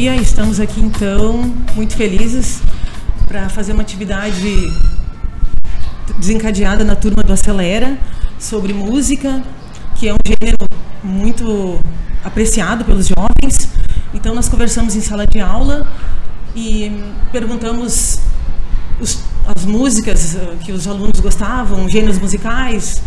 dia, 0.00 0.16
estamos 0.16 0.58
aqui 0.58 0.80
então 0.80 1.54
muito 1.74 1.94
felizes 1.94 2.62
para 3.28 3.50
fazer 3.50 3.74
uma 3.74 3.82
atividade 3.82 4.66
desencadeada 6.18 6.82
na 6.84 6.96
turma 6.96 7.22
do 7.22 7.30
Acelera 7.34 7.98
sobre 8.38 8.72
música, 8.72 9.42
que 9.96 10.08
é 10.08 10.14
um 10.14 10.18
gênero 10.24 10.56
muito 11.04 11.78
apreciado 12.24 12.82
pelos 12.82 13.08
jovens. 13.08 13.68
Então 14.14 14.34
nós 14.34 14.48
conversamos 14.48 14.96
em 14.96 15.02
sala 15.02 15.26
de 15.26 15.38
aula 15.38 15.86
e 16.56 16.90
perguntamos 17.30 18.20
os, 18.98 19.22
as 19.54 19.66
músicas 19.66 20.34
eh, 20.34 20.56
que 20.64 20.72
os 20.72 20.88
alunos 20.88 21.20
gostavam, 21.20 21.86
gêneros 21.90 22.18
musicais, 22.18 23.02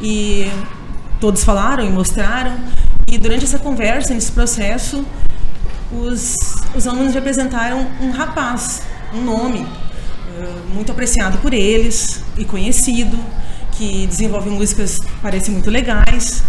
e 0.00 0.48
todos 1.20 1.42
falaram 1.42 1.84
e 1.84 1.90
mostraram. 1.90 2.56
E 3.08 3.18
durante 3.18 3.44
essa 3.44 3.58
conversa, 3.58 4.14
nesse 4.14 4.30
processo, 4.30 5.04
os, 5.92 6.36
os 6.74 6.86
alunos 6.86 7.12
me 7.12 7.18
apresentaram 7.18 7.86
um 8.00 8.10
rapaz, 8.10 8.82
um 9.14 9.22
nome, 9.22 9.60
uh, 9.60 10.74
muito 10.74 10.92
apreciado 10.92 11.38
por 11.38 11.52
eles 11.52 12.22
e 12.36 12.44
conhecido, 12.44 13.18
que 13.72 14.06
desenvolve 14.06 14.50
músicas 14.50 14.98
parecem 15.22 15.52
muito 15.52 15.70
legais. 15.70 16.42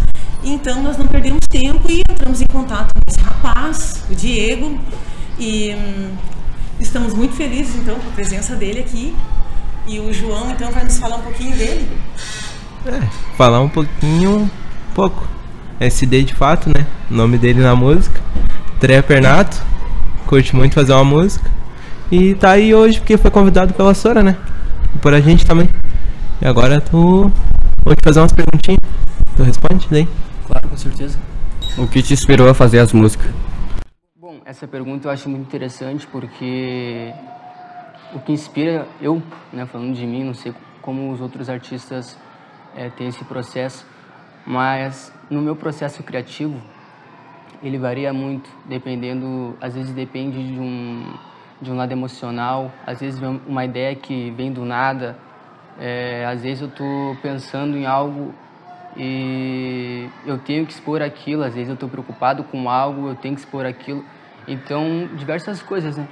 Então 0.44 0.82
nós 0.82 0.98
não 0.98 1.08
perdemos 1.08 1.42
tempo 1.50 1.90
e 1.90 2.02
entramos 2.10 2.42
em 2.42 2.48
contato 2.48 2.94
com 2.94 3.02
esse 3.08 3.20
rapaz, 3.20 4.04
o 4.10 4.16
Diego, 4.16 4.80
e 5.38 5.76
hum, 5.76 6.16
estamos 6.80 7.14
muito 7.14 7.36
felizes 7.36 7.76
então 7.76 7.96
com 8.00 8.10
a 8.10 8.14
presença 8.14 8.56
dele 8.56 8.80
aqui. 8.80 9.16
E 9.86 10.00
o 10.00 10.12
João 10.14 10.52
então 10.52 10.70
vai 10.72 10.84
nos 10.84 10.98
falar 10.98 11.18
um 11.18 11.22
pouquinho 11.22 11.56
dele. 11.58 11.88
É, 12.86 13.02
falar 13.36 13.62
um 13.62 13.70
pouquinho, 13.70 14.50
pouco. 14.94 15.28
SD 15.80 16.24
de 16.24 16.34
fato, 16.34 16.70
né? 16.70 16.86
O 17.10 17.14
nome 17.14 17.38
dele 17.38 17.62
na 17.62 17.76
música. 17.76 18.20
Treia 18.80 19.02
Pernato. 19.02 19.58
Curte 20.28 20.56
muito 20.56 20.76
fazer 20.76 20.94
uma 20.94 21.04
música. 21.04 21.50
E 22.12 22.36
tá 22.36 22.52
aí 22.52 22.76
hoje 22.76 23.00
porque 23.00 23.18
foi 23.18 23.32
convidado 23.32 23.74
pela 23.74 23.94
Sora, 23.96 24.22
né? 24.22 24.38
E 24.96 25.00
por 25.00 25.14
a 25.14 25.20
gente 25.20 25.46
também. 25.46 25.68
E 26.40 26.46
agora 26.46 26.80
tu. 26.80 27.32
Vou 27.84 27.96
te 27.96 28.04
fazer 28.04 28.20
umas 28.20 28.34
perguntinhas. 28.34 28.80
Tu 29.36 29.44
responde 29.44 29.88
daí? 29.90 30.08
Claro, 30.46 30.70
com 30.70 30.78
certeza. 30.78 31.18
O 31.76 31.88
que 31.88 32.04
te 32.04 32.14
inspirou 32.14 32.48
a 32.50 32.54
fazer 32.54 32.80
as 32.80 32.94
músicas? 32.94 33.32
Bom, 34.20 34.42
essa 34.46 34.68
pergunta 34.68 35.08
eu 35.08 35.12
acho 35.12 35.28
muito 35.28 35.48
interessante 35.48 36.06
porque 36.06 37.12
o 38.14 38.20
que 38.20 38.32
inspira 38.32 38.88
eu, 39.02 39.24
né, 39.52 39.66
falando 39.66 39.96
de 39.96 40.06
mim, 40.06 40.24
não 40.24 40.34
sei 40.34 40.54
como 40.84 41.12
os 41.12 41.20
outros 41.20 41.50
artistas 41.50 42.16
é, 42.76 42.90
têm 42.90 43.08
esse 43.08 43.24
processo, 43.24 43.86
mas 44.46 45.12
no 45.30 45.42
meu 45.42 45.56
processo 45.56 46.04
criativo 46.04 46.62
ele 47.62 47.78
varia 47.78 48.14
muito, 48.14 48.50
dependendo, 48.66 49.56
às 49.62 49.76
vezes 49.76 49.94
depende 49.94 50.54
de 50.54 50.60
um 50.60 51.14
de 51.62 51.72
um 51.72 51.76
lado 51.76 51.92
emocional, 51.92 52.72
às 52.86 53.00
vezes 53.00 53.20
uma 53.48 53.66
ideia 53.66 53.96
que 53.96 54.32
vem 54.32 54.52
do 54.52 54.64
nada, 54.64 55.18
é, 55.80 56.26
às 56.26 56.44
vezes 56.44 56.62
eu 56.62 56.68
estou 56.68 57.16
pensando 57.22 57.76
em 57.76 57.86
algo 57.86 58.34
e 58.96 60.10
eu 60.26 60.38
tenho 60.40 60.66
que 60.66 60.74
expor 60.74 61.02
aquilo, 61.02 61.44
às 61.44 61.54
vezes 61.54 61.70
eu 61.70 61.76
estou 61.76 61.90
preocupado 61.90 62.44
com 62.44 62.70
algo, 62.70 63.10
eu 63.10 63.16
tenho 63.16 63.36
que 63.36 63.42
expor 63.42 63.66
aquilo. 63.66 64.04
Então, 64.48 65.08
diversas 65.16 65.62
coisas, 65.62 65.98
né? 65.98 66.08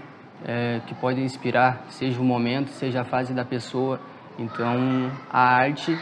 É, 0.45 0.81
que 0.85 0.93
podem 0.93 1.23
inspirar, 1.23 1.85
seja 1.89 2.19
o 2.19 2.23
momento, 2.23 2.69
seja 2.69 3.01
a 3.01 3.03
fase 3.03 3.33
da 3.33 3.43
pessoa. 3.43 3.99
Então, 4.37 5.11
a 5.31 5.39
arte, 5.39 5.97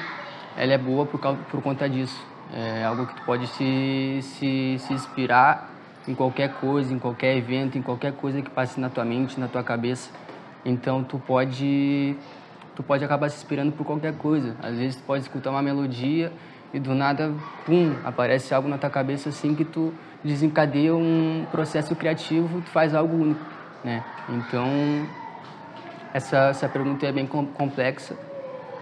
ela 0.57 0.73
é 0.73 0.77
boa 0.77 1.05
por, 1.05 1.19
causa, 1.19 1.39
por 1.49 1.61
conta 1.61 1.87
disso. 1.87 2.19
É 2.51 2.83
algo 2.83 3.05
que 3.07 3.15
tu 3.15 3.21
pode 3.23 3.47
se, 3.47 4.19
se, 4.21 4.77
se 4.79 4.93
inspirar 4.93 5.69
em 6.07 6.13
qualquer 6.13 6.53
coisa, 6.53 6.93
em 6.93 6.99
qualquer 6.99 7.37
evento, 7.37 7.77
em 7.77 7.81
qualquer 7.81 8.13
coisa 8.13 8.41
que 8.41 8.49
passe 8.49 8.79
na 8.79 8.89
tua 8.89 9.05
mente, 9.05 9.39
na 9.39 9.47
tua 9.47 9.63
cabeça. 9.63 10.11
Então, 10.65 11.03
tu 11.03 11.19
pode 11.19 12.15
tu 12.75 12.81
pode 12.81 13.05
acabar 13.05 13.29
se 13.29 13.37
inspirando 13.37 13.71
por 13.71 13.85
qualquer 13.85 14.15
coisa. 14.17 14.55
Às 14.61 14.77
vezes 14.77 14.95
tu 14.95 15.03
pode 15.03 15.23
escutar 15.23 15.51
uma 15.51 15.61
melodia 15.61 16.31
e 16.73 16.79
do 16.79 16.95
nada, 16.95 17.31
pum, 17.65 17.95
aparece 18.03 18.53
algo 18.53 18.67
na 18.67 18.77
tua 18.77 18.89
cabeça 18.89 19.29
assim 19.29 19.53
que 19.53 19.63
tu 19.63 19.93
desencadeia 20.23 20.95
um 20.95 21.45
processo 21.51 21.95
criativo, 21.95 22.61
tu 22.61 22.69
faz 22.71 22.95
algo 22.95 23.15
único, 23.15 23.45
né? 23.83 24.03
Então, 24.29 24.67
essa, 26.13 26.49
essa 26.49 26.67
pergunta 26.67 27.05
é 27.05 27.11
bem 27.11 27.27
complexa. 27.27 28.15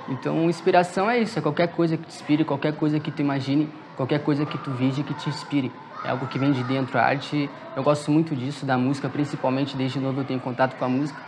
Então, 0.09 0.49
inspiração 0.49 1.09
é 1.09 1.19
isso, 1.19 1.37
é 1.37 1.41
qualquer 1.41 1.67
coisa 1.69 1.95
que 1.95 2.03
te 2.03 2.15
inspire, 2.15 2.43
qualquer 2.43 2.75
coisa 2.75 2.99
que 2.99 3.11
tu 3.11 3.21
imagine, 3.21 3.69
qualquer 3.95 4.23
coisa 4.23 4.45
que 4.45 4.57
tu 4.57 4.71
veja 4.71 5.03
que 5.03 5.13
te 5.13 5.29
inspire. 5.29 5.71
É 6.03 6.09
algo 6.09 6.25
que 6.27 6.39
vem 6.39 6.51
de 6.51 6.63
dentro. 6.63 6.97
A 6.97 7.03
arte, 7.03 7.49
eu 7.75 7.83
gosto 7.83 8.11
muito 8.11 8.35
disso, 8.35 8.65
da 8.65 8.77
música, 8.77 9.07
principalmente 9.07 9.77
desde 9.77 9.99
novo 9.99 10.21
eu 10.21 10.25
tenho 10.25 10.39
contato 10.39 10.75
com 10.75 10.85
a 10.85 10.89
música. 10.89 11.19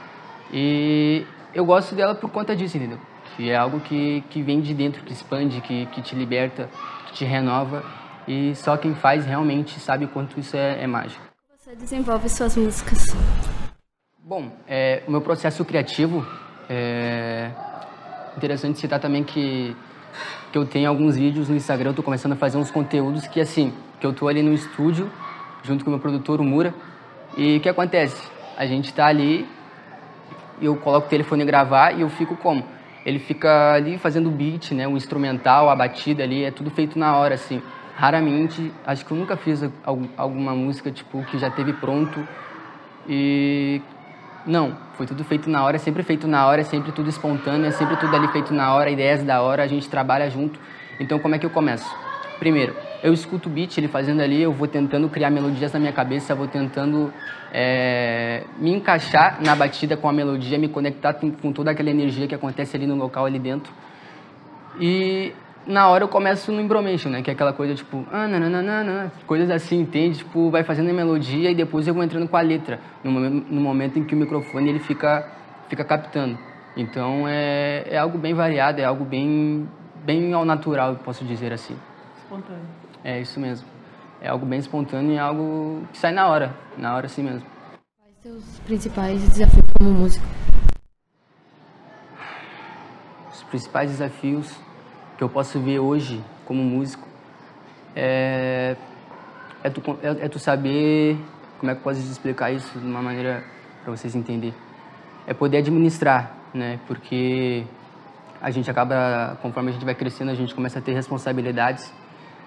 E 0.52 1.26
eu 1.54 1.66
gosto 1.66 1.94
dela 1.94 2.16
por 2.16 2.30
conta 2.30 2.56
disso, 2.56 2.78
entendeu? 2.78 3.00
E 3.38 3.50
é 3.50 3.56
algo 3.56 3.80
que, 3.80 4.22
que 4.30 4.42
vem 4.42 4.62
de 4.62 4.74
dentro, 4.74 5.04
que 5.04 5.14
expande, 5.14 5.62
que, 5.62 5.86
que 5.88 6.02
te 6.02 6.16
liberta, 6.16 6.70
que 7.08 7.14
te 7.14 7.26
renova. 7.26 7.84
E 8.28 8.56
só 8.56 8.78
quem 8.78 8.96
faz 8.96 9.26
realmente 9.26 9.80
sabe 9.80 10.06
o 10.06 10.08
quanto 10.08 10.40
isso 10.40 10.56
é, 10.56 10.84
é 10.84 10.88
mágico. 10.88 11.24
Você 11.58 11.76
desenvolve 11.76 12.28
suas 12.30 12.58
músicas? 12.58 13.08
Bom, 14.20 14.52
é, 14.68 15.04
o 15.08 15.12
meu 15.12 15.22
processo 15.22 15.64
criativo 15.66 16.26
é 16.70 17.52
interessante 18.38 18.80
citar 18.80 19.00
também 19.00 19.24
que, 19.24 19.76
que 20.52 20.58
eu 20.58 20.66
tenho 20.66 20.90
alguns 20.90 21.16
vídeos 21.16 21.50
no 21.50 21.56
Instagram, 21.56 21.90
eu 21.90 21.92
estou 21.92 22.04
começando 22.04 22.34
a 22.34 22.36
fazer 22.36 22.58
uns 22.58 22.72
conteúdos 22.72 23.28
que 23.28 23.40
assim, 23.40 23.74
que 24.00 24.06
eu 24.06 24.12
estou 24.12 24.28
ali 24.28 24.42
no 24.42 24.54
estúdio 24.54 25.10
junto 25.64 25.84
com 25.84 25.90
o 25.90 25.94
meu 25.94 26.00
produtor, 26.00 26.42
o 26.42 26.44
Mura, 26.44 26.74
e 27.38 27.58
o 27.58 27.60
que 27.62 27.70
acontece? 27.70 28.22
A 28.58 28.66
gente 28.66 28.86
está 28.86 29.08
ali 29.08 29.48
eu 30.62 30.76
coloco 30.76 31.08
o 31.08 31.10
telefone 31.10 31.44
gravar 31.46 31.92
e 31.92 32.02
eu 32.02 32.10
fico 32.10 32.36
como? 32.36 32.64
Ele 33.06 33.20
fica 33.20 33.74
ali 33.74 33.98
fazendo 33.98 34.28
o 34.28 34.32
beat, 34.32 34.72
né, 34.72 34.88
o 34.88 34.96
instrumental, 34.96 35.70
a 35.70 35.76
batida 35.76 36.24
ali, 36.24 36.44
é 36.44 36.52
tudo 36.52 36.70
feito 36.70 36.98
na 36.98 37.18
hora, 37.18 37.36
assim. 37.36 37.62
Raramente, 37.96 38.72
acho 38.86 39.06
que 39.06 39.12
eu 39.12 39.18
nunca 39.18 39.36
fiz 39.36 39.64
alguma 40.18 40.56
música, 40.56 40.90
tipo, 40.90 41.24
que 41.26 41.38
já 41.38 41.50
teve 41.50 41.74
pronto 41.74 42.26
e... 43.08 43.82
Não, 44.46 44.76
foi 44.96 45.06
tudo 45.06 45.24
feito 45.24 45.50
na 45.50 45.64
hora, 45.64 45.78
é 45.78 45.80
sempre 45.80 46.04
feito 46.04 46.28
na 46.28 46.46
hora, 46.46 46.62
é 46.62 46.64
sempre 46.64 46.92
tudo 46.92 47.10
espontâneo, 47.10 47.66
é 47.66 47.72
sempre 47.72 47.96
tudo 47.96 48.14
ali 48.14 48.28
feito 48.28 48.54
na 48.54 48.74
hora, 48.74 48.90
ideias 48.90 49.24
da 49.24 49.42
hora, 49.42 49.64
a 49.64 49.68
gente 49.68 49.90
trabalha 49.90 50.30
junto. 50.30 50.60
Então, 51.00 51.18
como 51.18 51.34
é 51.34 51.40
que 51.40 51.46
eu 51.46 51.50
começo? 51.50 51.90
Primeiro, 52.40 52.76
eu 53.02 53.14
escuto 53.14 53.48
o 53.48 53.52
beat, 53.52 53.78
ele 53.78 53.88
fazendo 53.88 54.22
ali, 54.22 54.42
eu 54.42 54.52
vou 54.52 54.68
tentando 54.68 55.08
criar 55.08 55.30
melodias 55.30 55.72
na 55.72 55.80
minha 55.80 55.94
cabeça, 55.94 56.36
vou 56.36 56.48
tentando 56.48 57.14
é, 57.54 58.44
me 58.58 58.74
encaixar 58.74 59.42
na 59.42 59.56
batida 59.56 59.96
com 59.96 60.10
a 60.10 60.14
melodia, 60.14 60.58
me 60.58 60.68
conectar 60.68 61.14
com, 61.14 61.54
toda 61.54 61.72
aquela 61.72 61.90
energia 61.90 62.28
que 62.28 62.36
acontece 62.36 62.76
ali 62.76 62.86
no 62.86 62.96
local, 62.96 63.26
ali 63.26 63.40
dentro. 63.40 63.72
E 64.78 65.32
na 65.66 65.88
hora 65.88 66.04
eu 66.04 66.08
começo 66.08 66.52
no 66.52 66.62
embromation, 66.62 67.10
né? 67.10 67.22
Que 67.22 67.30
é 67.30 67.34
aquela 67.34 67.54
coisa 67.54 67.74
tipo, 67.76 68.06
ah, 68.12 68.28
nananana, 68.28 69.12
coisas 69.26 69.50
assim, 69.50 69.82
entende? 69.82 70.20
Tipo, 70.20 70.50
vai 70.50 70.64
fazendo 70.64 70.90
a 70.90 70.94
melodia 70.94 71.52
e 71.52 71.56
depois 71.56 71.88
eu 71.88 71.94
vou 71.94 72.04
entrando 72.04 72.28
com 72.28 72.38
a 72.38 72.42
letra, 72.42 72.80
no 73.04 73.12
momento, 73.12 73.54
no 73.54 73.62
momento 73.62 74.00
em 74.00 74.04
que 74.04 74.14
o 74.14 74.18
microfone 74.18 74.70
ele 74.70 74.80
fica, 74.80 75.30
fica 75.70 75.84
captando. 75.84 76.38
Então 76.76 77.26
é, 77.28 77.86
é 77.88 77.98
algo 77.98 78.18
bem 78.18 78.34
variado, 78.34 78.82
é 78.82 78.84
algo 78.84 79.06
bem, 79.06 79.70
bem 80.04 80.34
ao 80.34 80.44
natural, 80.44 80.96
posso 81.04 81.24
dizer 81.24 81.54
assim. 81.54 81.78
Espontâneo. 82.18 82.66
É 83.04 83.20
isso 83.20 83.40
mesmo. 83.40 83.68
É 84.22 84.30
algo 84.30 84.46
bem 84.46 84.60
espontâneo 84.60 85.12
e 85.12 85.16
é 85.16 85.20
algo 85.20 85.84
que 85.92 85.98
sai 85.98 86.12
na 86.12 86.28
hora, 86.28 86.56
na 86.78 86.96
hora 86.96 87.06
assim 87.06 87.22
mesmo. 87.22 87.46
Quais 88.00 88.16
seus 88.22 88.60
principais 88.60 89.22
desafios 89.22 89.64
como 89.78 89.92
músico? 89.92 90.26
Os 93.32 93.44
principais 93.44 93.92
desafios 93.92 94.50
que 95.18 95.24
eu 95.24 95.30
posso 95.30 95.60
ver 95.60 95.80
hoje 95.80 96.24
como 96.46 96.64
músico 96.64 97.08
é, 97.96 98.76
é, 99.64 99.70
tu, 99.70 99.82
é, 100.02 100.26
é 100.26 100.30
tu 100.30 100.40
saber, 100.40 101.18
como 101.60 101.72
é 101.72 101.76
que 101.76 101.80
eu 101.80 101.84
posso 101.84 102.00
explicar 102.00 102.52
isso 102.52 102.80
de 102.80 102.86
uma 102.86 103.02
maneira 103.02 103.44
para 103.84 103.96
vocês 103.96 104.16
entenderem. 104.16 104.56
É 105.28 105.34
poder 105.34 105.58
administrar, 105.58 106.36
né? 106.54 106.80
Porque 106.88 107.64
a 108.42 108.50
gente 108.52 108.70
acaba, 108.70 109.38
conforme 109.42 109.70
a 109.70 109.74
gente 109.74 109.86
vai 109.86 109.96
crescendo, 109.96 110.32
a 110.32 110.36
gente 110.36 110.54
começa 110.54 110.80
a 110.80 110.82
ter 110.82 110.94
responsabilidades 110.94 111.94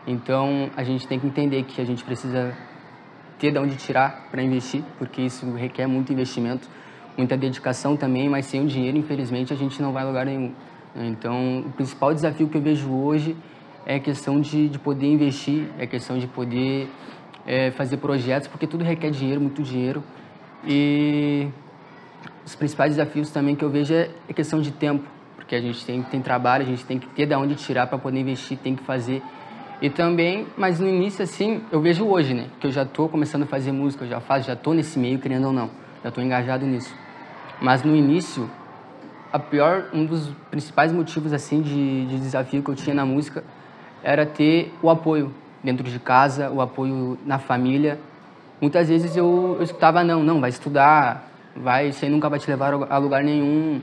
então 0.07 0.71
a 0.77 0.85
gente 0.85 1.07
tem 1.07 1.19
que 1.19 1.27
entender 1.27 1.65
que 1.65 1.81
a 1.81 1.85
gente 1.85 2.05
precisa 2.05 2.57
ter 3.39 3.51
de 3.51 3.59
onde 3.59 3.77
tirar 3.77 4.29
para 4.31 4.41
investir, 4.41 4.83
porque 4.99 5.21
isso 5.21 5.51
requer 5.55 5.87
muito 5.87 6.13
investimento, 6.13 6.69
muita 7.17 7.37
dedicação 7.37 7.97
também, 7.97 8.29
mas 8.29 8.47
sem 8.47 8.63
o 8.63 8.67
dinheiro, 8.67 8.97
infelizmente, 8.97 9.53
a 9.53 9.57
gente 9.57 9.83
não 9.83 9.93
vai 9.93 10.05
a 10.05 10.07
lugar 10.07 10.25
nenhum. 10.25 10.53
Então 10.97 11.61
o 11.61 11.71
principal 11.73 12.15
desafio 12.15 12.49
que 12.49 12.57
eu 12.57 12.63
vejo 12.63 12.91
hoje 12.91 13.37
é 13.85 13.97
a 13.97 14.01
questão 14.01 14.41
de, 14.41 14.69
de 14.69 14.79
poder 14.79 15.07
investir, 15.07 15.69
é 15.79 15.85
a 15.85 15.87
questão 15.87 16.19
de 16.19 16.27
poder 16.27 16.89
é, 17.47 17.71
fazer 17.71 17.99
projetos, 17.99 18.49
porque 18.49 18.67
tudo 18.67 18.83
requer 18.83 19.11
dinheiro, 19.11 19.41
muito 19.41 19.63
dinheiro. 19.63 20.03
E 20.67 21.49
os 22.45 22.55
principais 22.55 22.97
desafios 22.97 23.31
também 23.31 23.55
que 23.55 23.65
eu 23.65 23.71
vejo 23.71 23.95
é 23.95 24.11
a 24.29 24.33
questão 24.33 24.61
de 24.61 24.73
tempo, 24.73 25.05
porque 25.37 25.55
a 25.55 25.61
gente 25.61 25.85
tem, 25.85 26.03
tem 26.03 26.21
trabalho, 26.21 26.65
a 26.65 26.67
gente 26.67 26.85
tem 26.85 26.99
que 26.99 27.07
ter 27.09 27.27
de 27.27 27.35
onde 27.35 27.55
tirar 27.55 27.87
para 27.87 27.99
poder 27.99 28.19
investir, 28.19 28.59
tem 28.59 28.75
que 28.75 28.83
fazer 28.83 29.23
E 29.81 29.91
também, 29.91 30.47
mas 30.57 30.81
no 30.81 30.89
início, 30.89 31.23
assim, 31.23 31.61
eu 31.71 31.81
vejo 31.81 32.07
hoje, 32.07 32.33
né? 32.33 32.47
Que 32.59 32.67
eu 32.67 32.73
já 32.73 32.85
tô 32.85 33.09
começando 33.09 33.43
a 33.43 33.47
fazer 33.47 33.73
música, 33.73 34.05
eu 34.05 34.09
já 34.09 34.21
faço, 34.21 34.47
já 34.47 34.57
tô 34.57 34.73
nesse 34.73 34.99
meio, 34.99 35.19
querendo 35.19 35.49
ou 35.49 35.53
não. 35.53 35.71
Já 36.03 36.11
tô 36.11 36.21
engajado 36.23 36.65
nisso. 36.67 36.95
Mas 37.61 37.83
no 37.83 37.95
início, 37.95 38.51
a 39.33 39.39
pior, 39.39 39.87
um 39.93 40.05
dos 40.05 40.31
principais 40.51 40.93
motivos, 40.93 41.33
assim, 41.33 41.61
de, 41.61 42.07
de 42.07 42.19
desafio 42.19 42.63
que 42.63 42.71
eu 42.71 42.75
tinha 42.75 42.95
na 42.95 43.05
música 43.05 43.45
era 44.03 44.25
ter 44.25 44.73
o 44.83 44.89
apoio 44.89 45.33
dentro 45.63 45.85
de 45.85 45.99
casa, 45.99 46.51
o 46.51 46.61
apoio 46.61 47.19
na 47.27 47.39
família. 47.39 47.99
Muitas 48.61 48.89
vezes 48.89 49.17
eu, 49.17 49.57
eu 49.59 49.63
escutava, 49.63 50.05
não, 50.05 50.23
não, 50.23 50.41
vai 50.41 50.51
estudar, 50.51 51.29
vai, 51.55 51.89
isso 51.89 52.05
aí 52.05 52.11
nunca 52.11 52.29
vai 52.29 52.39
te 52.39 52.49
levar 52.49 52.73
a 52.73 52.99
lugar 52.99 53.25
nenhum. 53.25 53.81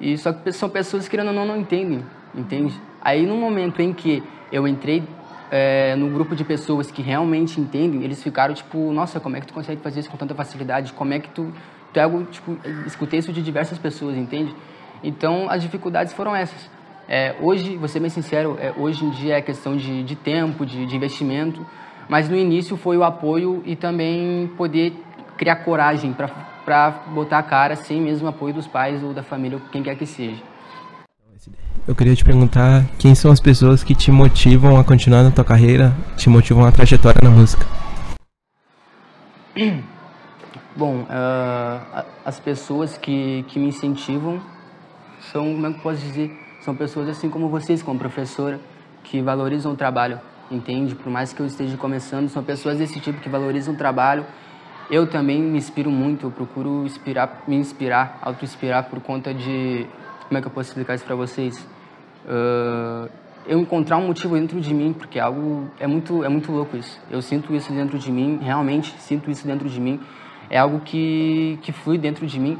E 0.00 0.16
só 0.18 0.32
que 0.32 0.52
são 0.52 0.68
pessoas 0.68 1.08
que, 1.08 1.16
ou 1.16 1.24
não, 1.24 1.46
não 1.46 1.56
entendem, 1.56 2.04
entende? 2.34 2.74
Aí, 3.00 3.24
no 3.24 3.36
momento 3.36 3.80
em 3.80 3.92
que 3.92 4.22
eu 4.52 4.68
entrei 4.68 5.02
é, 5.50 5.94
no 5.96 6.10
grupo 6.10 6.36
de 6.36 6.44
pessoas 6.44 6.90
que 6.90 7.00
realmente 7.00 7.60
entendem, 7.60 8.02
eles 8.02 8.22
ficaram 8.22 8.52
tipo, 8.52 8.92
nossa, 8.92 9.18
como 9.20 9.36
é 9.36 9.40
que 9.40 9.46
tu 9.46 9.54
consegue 9.54 9.80
fazer 9.80 10.00
isso 10.00 10.10
com 10.10 10.16
tanta 10.16 10.34
facilidade? 10.34 10.92
Como 10.92 11.12
é 11.14 11.18
que 11.18 11.28
tu 11.30 11.52
é 11.98 12.02
algo, 12.02 12.24
tipo, 12.24 12.56
escutei 12.86 13.18
isso 13.18 13.32
de 13.32 13.42
diversas 13.42 13.78
pessoas, 13.78 14.16
entende? 14.16 14.54
Então, 15.02 15.48
as 15.48 15.62
dificuldades 15.62 16.12
foram 16.12 16.34
essas. 16.34 16.70
É, 17.08 17.36
hoje, 17.40 17.76
vou 17.76 17.88
ser 17.88 18.00
bem 18.00 18.10
sincero, 18.10 18.56
é, 18.60 18.72
hoje 18.76 19.04
em 19.04 19.10
dia 19.10 19.36
é 19.36 19.40
questão 19.40 19.76
de, 19.76 20.02
de 20.02 20.16
tempo, 20.16 20.66
de, 20.66 20.86
de 20.86 20.96
investimento, 20.96 21.64
mas 22.08 22.28
no 22.28 22.36
início 22.36 22.76
foi 22.76 22.96
o 22.96 23.04
apoio 23.04 23.62
e 23.64 23.76
também 23.76 24.50
poder 24.56 24.92
criar 25.36 25.56
coragem 25.56 26.12
para 26.12 26.90
botar 27.14 27.38
a 27.38 27.42
cara 27.42 27.76
sem 27.76 28.00
mesmo 28.00 28.26
apoio 28.26 28.54
dos 28.54 28.66
pais 28.66 29.02
ou 29.02 29.12
da 29.12 29.22
família, 29.22 29.58
ou 29.58 29.64
quem 29.70 29.82
quer 29.82 29.96
que 29.96 30.06
seja. 30.06 30.42
Eu 31.86 31.94
queria 31.94 32.16
te 32.16 32.24
perguntar 32.24 32.84
quem 32.98 33.14
são 33.14 33.30
as 33.30 33.38
pessoas 33.38 33.84
que 33.84 33.94
te 33.94 34.10
motivam 34.10 34.76
a 34.76 34.82
continuar 34.82 35.22
na 35.22 35.30
tua 35.30 35.44
carreira, 35.44 35.94
te 36.16 36.28
motivam 36.28 36.64
a 36.64 36.72
trajetória 36.72 37.20
na 37.22 37.30
música. 37.30 37.64
Bom, 40.76 41.04
uh, 41.04 42.04
as 42.22 42.38
pessoas 42.38 42.98
que, 42.98 43.46
que 43.48 43.58
me 43.58 43.68
incentivam 43.68 44.38
são, 45.32 45.54
como 45.54 45.66
é 45.68 45.70
que 45.70 45.78
eu 45.78 45.82
posso 45.82 46.00
dizer, 46.02 46.30
são 46.60 46.76
pessoas 46.76 47.08
assim 47.08 47.30
como 47.30 47.48
vocês, 47.48 47.82
como 47.82 47.98
professora, 47.98 48.60
que 49.02 49.22
valorizam 49.22 49.72
o 49.72 49.74
trabalho, 49.74 50.20
entende? 50.50 50.94
Por 50.94 51.10
mais 51.10 51.32
que 51.32 51.40
eu 51.40 51.46
esteja 51.46 51.78
começando, 51.78 52.28
são 52.28 52.44
pessoas 52.44 52.76
desse 52.76 53.00
tipo 53.00 53.20
que 53.22 53.28
valorizam 53.30 53.72
o 53.72 53.76
trabalho. 53.78 54.26
Eu 54.90 55.06
também 55.06 55.40
me 55.40 55.56
inspiro 55.56 55.90
muito, 55.90 56.26
eu 56.26 56.30
procuro 56.30 56.84
inspirar, 56.84 57.44
me 57.48 57.56
inspirar, 57.56 58.18
auto-inspirar 58.20 58.90
por 58.90 59.00
conta 59.00 59.32
de 59.32 59.86
como 60.28 60.36
é 60.36 60.42
que 60.42 60.46
eu 60.46 60.52
posso 60.52 60.68
explicar 60.68 60.94
isso 60.94 61.06
para 61.06 61.16
vocês? 61.16 61.58
Uh, 62.26 63.08
eu 63.46 63.58
encontrar 63.58 63.96
um 63.96 64.08
motivo 64.08 64.34
dentro 64.34 64.60
de 64.60 64.74
mim, 64.74 64.92
porque 64.92 65.18
é 65.18 65.22
algo 65.22 65.70
é 65.80 65.86
muito 65.86 66.22
é 66.22 66.28
muito 66.28 66.52
louco 66.52 66.76
isso. 66.76 67.00
Eu 67.10 67.22
sinto 67.22 67.54
isso 67.54 67.72
dentro 67.72 67.98
de 67.98 68.12
mim, 68.12 68.40
realmente 68.42 68.94
sinto 68.98 69.30
isso 69.30 69.46
dentro 69.46 69.70
de 69.70 69.80
mim. 69.80 69.98
É 70.50 70.58
algo 70.58 70.80
que 70.80 71.58
que 71.62 71.72
flui 71.72 71.98
dentro 71.98 72.26
de 72.26 72.38
mim. 72.38 72.58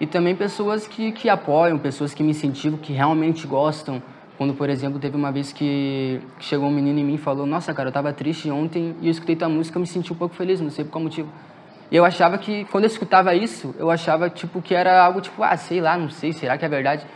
E 0.00 0.06
também 0.06 0.34
pessoas 0.34 0.86
que 0.86 1.12
que 1.12 1.28
apoiam, 1.28 1.78
pessoas 1.78 2.14
que 2.14 2.22
me 2.22 2.30
incentivam, 2.30 2.78
que 2.78 2.92
realmente 2.92 3.46
gostam. 3.46 4.02
Quando, 4.36 4.52
por 4.52 4.68
exemplo, 4.68 4.98
teve 4.98 5.16
uma 5.16 5.32
vez 5.32 5.50
que 5.52 6.20
chegou 6.38 6.68
um 6.68 6.70
menino 6.70 6.98
em 6.98 7.04
mim 7.04 7.14
e 7.14 7.18
falou: 7.18 7.46
"Nossa, 7.46 7.72
cara, 7.72 7.88
eu 7.88 7.92
tava 7.92 8.12
triste 8.12 8.50
ontem 8.50 8.94
e 9.00 9.06
eu 9.06 9.10
escutei 9.10 9.34
tua 9.34 9.48
música, 9.48 9.76
eu 9.78 9.80
me 9.80 9.86
senti 9.86 10.12
um 10.12 10.16
pouco 10.16 10.34
feliz, 10.34 10.60
não 10.60 10.70
sei 10.70 10.84
por 10.84 10.90
qual 10.92 11.04
motivo". 11.04 11.28
E 11.90 11.96
eu 11.96 12.04
achava 12.04 12.36
que, 12.36 12.64
quando 12.66 12.84
eu 12.84 12.88
escutava 12.88 13.34
isso, 13.34 13.74
eu 13.78 13.90
achava, 13.90 14.28
tipo, 14.28 14.60
que 14.60 14.74
era 14.74 15.02
algo, 15.02 15.20
tipo, 15.20 15.42
ah, 15.42 15.56
sei 15.56 15.80
lá, 15.80 15.96
não 15.96 16.10
sei, 16.10 16.32
será 16.32 16.58
que 16.58 16.64
é 16.64 16.68
verdade? 16.68 17.06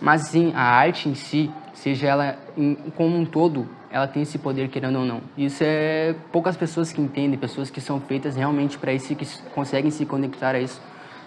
Mas, 0.00 0.22
sim, 0.22 0.52
a 0.54 0.62
arte 0.62 1.08
em 1.08 1.14
si, 1.14 1.50
seja 1.74 2.08
ela 2.08 2.38
em, 2.56 2.74
como 2.96 3.16
um 3.16 3.26
todo, 3.26 3.68
ela 3.90 4.06
tem 4.06 4.22
esse 4.22 4.38
poder, 4.38 4.68
querendo 4.68 4.98
ou 4.98 5.04
não. 5.04 5.20
Isso 5.36 5.62
é 5.64 6.14
poucas 6.32 6.56
pessoas 6.56 6.92
que 6.92 7.00
entendem, 7.00 7.38
pessoas 7.38 7.70
que 7.70 7.80
são 7.80 8.00
feitas 8.00 8.36
realmente 8.36 8.78
para 8.78 8.92
isso 8.92 9.12
e 9.12 9.16
que 9.16 9.26
conseguem 9.54 9.90
se 9.90 10.04
conectar 10.04 10.54
a 10.54 10.60
isso, 10.60 10.80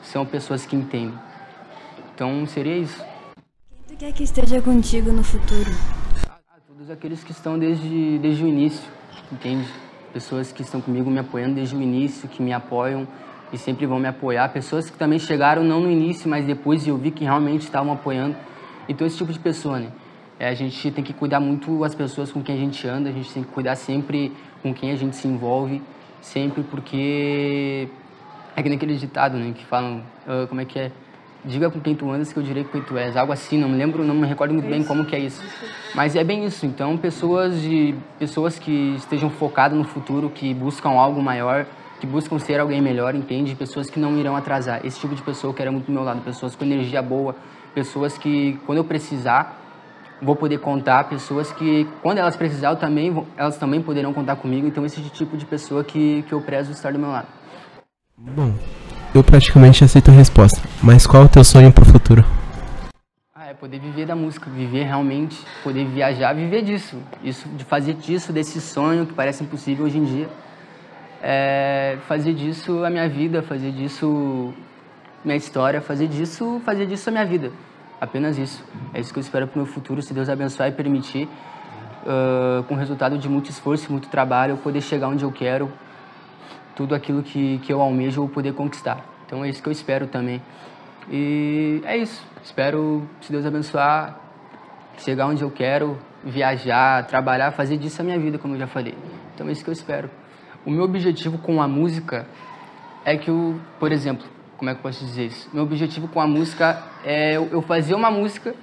são 0.03 0.25
pessoas 0.25 0.65
que 0.65 0.75
entendem. 0.75 1.17
Então, 2.13 2.45
seria 2.45 2.77
isso. 2.77 3.03
Quem 3.87 3.97
tu 3.97 3.99
quer 3.99 4.11
que 4.11 4.23
esteja 4.23 4.61
contigo 4.61 5.11
no 5.11 5.23
futuro? 5.23 5.71
Ah, 6.29 6.37
todos 6.67 6.89
aqueles 6.89 7.23
que 7.23 7.31
estão 7.31 7.57
desde, 7.57 8.19
desde 8.19 8.43
o 8.43 8.47
início, 8.47 8.87
entende? 9.31 9.67
pessoas 10.11 10.51
que 10.51 10.61
estão 10.61 10.81
comigo 10.81 11.09
me 11.09 11.19
apoiando 11.19 11.55
desde 11.55 11.75
o 11.75 11.81
início, 11.81 12.27
que 12.27 12.41
me 12.41 12.53
apoiam 12.53 13.07
e 13.51 13.57
sempre 13.57 13.85
vão 13.85 13.99
me 13.99 14.07
apoiar. 14.07 14.49
Pessoas 14.49 14.89
que 14.89 14.97
também 14.97 15.19
chegaram 15.19 15.63
não 15.63 15.81
no 15.81 15.89
início, 15.89 16.29
mas 16.29 16.45
depois 16.45 16.87
eu 16.87 16.97
vi 16.97 17.11
que 17.11 17.23
realmente 17.23 17.61
estavam 17.61 17.93
apoiando. 17.93 18.35
Então, 18.87 19.05
esse 19.07 19.17
tipo 19.17 19.31
de 19.31 19.39
pessoa, 19.39 19.79
né? 19.79 19.91
É, 20.41 20.49
a 20.49 20.55
gente 20.55 20.89
tem 20.89 21.03
que 21.03 21.13
cuidar 21.13 21.39
muito 21.39 21.83
as 21.83 21.93
pessoas 21.93 22.31
com 22.31 22.41
quem 22.41 22.55
a 22.55 22.57
gente 22.57 22.87
anda, 22.87 23.09
a 23.09 23.11
gente 23.11 23.31
tem 23.31 23.43
que 23.43 23.51
cuidar 23.51 23.75
sempre 23.75 24.35
com 24.63 24.73
quem 24.73 24.89
a 24.89 24.95
gente 24.95 25.15
se 25.15 25.27
envolve, 25.27 25.79
sempre 26.19 26.63
porque 26.63 27.87
é 28.55 28.63
que 28.63 28.67
naquele 28.67 28.95
ditado, 28.95 29.37
né, 29.37 29.53
que 29.55 29.63
falam, 29.63 30.01
uh, 30.25 30.47
como 30.47 30.59
é 30.59 30.65
que 30.65 30.79
é? 30.79 30.91
diga 31.45 31.69
com 31.69 31.79
quem 31.79 31.93
tu 31.93 32.09
andas 32.09 32.33
que 32.33 32.39
eu 32.39 32.43
direi 32.43 32.63
com 32.63 32.71
quem 32.71 32.81
tu 32.81 32.97
és. 32.97 33.15
Algo 33.15 33.31
assim, 33.31 33.55
não 33.55 33.69
me 33.69 33.77
lembro, 33.77 34.03
não 34.03 34.15
me 34.15 34.25
recordo 34.25 34.51
muito 34.51 34.67
bem 34.67 34.83
como 34.83 35.05
que 35.05 35.15
é 35.15 35.19
isso. 35.19 35.43
Mas 35.93 36.15
é 36.15 36.23
bem 36.23 36.43
isso. 36.43 36.65
Então, 36.65 36.97
pessoas 36.97 37.61
de 37.61 37.93
pessoas 38.17 38.57
que 38.57 38.95
estejam 38.95 39.29
focadas 39.29 39.77
no 39.77 39.83
futuro, 39.83 40.27
que 40.27 40.55
buscam 40.55 40.89
algo 40.89 41.21
maior, 41.21 41.67
que 41.99 42.07
buscam 42.07 42.39
ser 42.39 42.59
alguém 42.59 42.81
melhor, 42.81 43.13
entende? 43.13 43.53
Pessoas 43.53 43.91
que 43.91 43.99
não 43.99 44.17
irão 44.17 44.35
atrasar. 44.35 44.83
Esse 44.83 44.99
tipo 44.99 45.13
de 45.13 45.21
pessoa 45.21 45.51
eu 45.51 45.55
quero 45.55 45.71
muito 45.71 45.85
do 45.85 45.91
meu 45.91 46.03
lado. 46.03 46.21
Pessoas 46.21 46.55
com 46.55 46.63
energia 46.63 47.01
boa, 47.01 47.35
pessoas 47.75 48.17
que 48.17 48.59
quando 48.65 48.79
eu 48.79 48.83
precisar 48.83 49.60
vou 50.21 50.35
poder 50.35 50.59
contar, 50.59 51.05
pessoas 51.05 51.51
que 51.51 51.87
quando 52.01 52.19
elas 52.19 52.35
precisar 52.35 52.69
eu 52.69 52.75
também 52.75 53.25
elas 53.35 53.57
também 53.57 53.81
poderão 53.81 54.13
contar 54.13 54.35
comigo. 54.35 54.67
Então 54.67 54.85
esse 54.85 55.01
tipo 55.09 55.35
de 55.35 55.45
pessoa 55.45 55.83
que 55.83 56.23
que 56.27 56.33
eu 56.33 56.41
prezo 56.41 56.71
estar 56.71 56.93
do 56.93 56.99
meu 56.99 57.09
lado. 57.09 57.27
Bom, 58.17 58.53
eu 59.15 59.23
praticamente 59.23 59.83
aceito 59.83 60.11
a 60.11 60.13
resposta, 60.13 60.61
mas 60.81 61.07
qual 61.07 61.23
é 61.23 61.25
o 61.25 61.29
teu 61.29 61.43
sonho 61.43 61.71
pro 61.73 61.83
futuro? 61.83 62.23
Ah, 63.35 63.47
é 63.47 63.53
poder 63.53 63.79
viver 63.79 64.05
da 64.05 64.15
música, 64.15 64.49
viver 64.49 64.83
realmente, 64.83 65.37
poder 65.63 65.85
viajar, 65.85 66.33
viver 66.33 66.61
disso. 66.61 66.97
Isso, 67.23 67.49
de 67.49 67.63
fazer 67.63 67.95
disso, 67.95 68.31
desse 68.31 68.61
sonho 68.61 69.07
que 69.07 69.13
parece 69.13 69.43
impossível 69.43 69.85
hoje 69.85 69.97
em 69.97 70.03
dia. 70.03 70.29
É 71.23 71.97
fazer 72.07 72.33
disso 72.33 72.83
a 72.85 72.89
minha 72.89 73.09
vida, 73.09 73.41
fazer 73.41 73.71
disso 73.71 74.53
minha 75.25 75.37
história, 75.37 75.81
fazer 75.81 76.07
disso, 76.07 76.61
fazer 76.63 76.85
disso 76.85 77.09
a 77.09 77.11
minha 77.11 77.25
vida. 77.25 77.51
Apenas 78.01 78.39
isso. 78.39 78.65
É 78.95 78.99
isso 78.99 79.13
que 79.13 79.19
eu 79.19 79.21
espero 79.21 79.47
pro 79.47 79.61
meu 79.61 79.71
futuro, 79.71 80.01
se 80.01 80.11
Deus 80.11 80.27
abençoar 80.27 80.69
e 80.69 80.71
permitir. 80.71 81.29
Uh, 82.01 82.63
com 82.63 82.73
resultado 82.73 83.15
de 83.15 83.29
muito 83.29 83.51
esforço 83.51 83.87
e 83.87 83.91
muito 83.91 84.09
trabalho, 84.09 84.53
eu 84.53 84.57
poder 84.57 84.81
chegar 84.81 85.07
onde 85.07 85.23
eu 85.23 85.31
quero, 85.31 85.71
tudo 86.75 86.95
aquilo 86.95 87.21
que, 87.21 87.59
que 87.59 87.71
eu 87.71 87.79
almejo 87.79 88.23
eu 88.23 88.27
poder 88.27 88.55
conquistar. 88.55 89.05
Então 89.23 89.45
é 89.45 89.49
isso 89.49 89.61
que 89.61 89.69
eu 89.69 89.71
espero 89.71 90.07
também. 90.07 90.41
E 91.11 91.79
é 91.85 91.95
isso. 91.95 92.25
Espero, 92.43 93.07
se 93.21 93.31
Deus 93.31 93.45
abençoar, 93.45 94.19
chegar 94.97 95.27
onde 95.27 95.43
eu 95.43 95.51
quero, 95.51 95.95
viajar, 96.23 97.05
trabalhar, 97.05 97.51
fazer 97.51 97.77
disso 97.77 98.01
a 98.01 98.03
minha 98.03 98.17
vida, 98.17 98.39
como 98.39 98.55
eu 98.55 98.59
já 98.59 98.67
falei. 98.67 98.97
Então 99.35 99.47
é 99.47 99.51
isso 99.51 99.63
que 99.63 99.69
eu 99.69 99.73
espero. 99.73 100.09
O 100.65 100.71
meu 100.71 100.83
objetivo 100.83 101.37
com 101.37 101.61
a 101.61 101.67
música 101.67 102.25
é 103.05 103.15
que 103.15 103.29
eu, 103.29 103.59
por 103.79 103.91
exemplo, 103.91 104.25
como 104.61 104.69
é 104.69 104.75
que 104.75 104.79
eu 104.79 104.83
posso 104.83 105.03
dizer 105.03 105.25
isso? 105.25 105.49
Meu 105.51 105.63
objetivo 105.63 106.07
com 106.07 106.21
a 106.21 106.27
música 106.27 106.83
é 107.03 107.33
eu 107.33 107.63
fazer 107.63 107.95
uma 107.95 108.11
música 108.11 108.53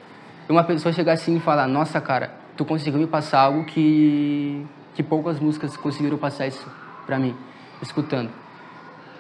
e 0.49 0.53
uma 0.53 0.63
pessoa 0.63 0.93
chegar 0.93 1.15
assim 1.15 1.39
e 1.39 1.41
falar: 1.41 1.67
Nossa, 1.67 2.01
cara, 2.01 2.31
tu 2.57 2.65
conseguiu 2.65 3.01
me 3.01 3.07
passar 3.09 3.41
algo 3.41 3.65
que, 3.65 4.65
que 4.95 5.03
poucas 5.03 5.41
músicas 5.41 5.77
conseguiram 5.77 6.17
passar 6.17 6.47
isso 6.47 6.65
pra 7.05 7.19
mim 7.19 7.35
escutando. 7.83 8.31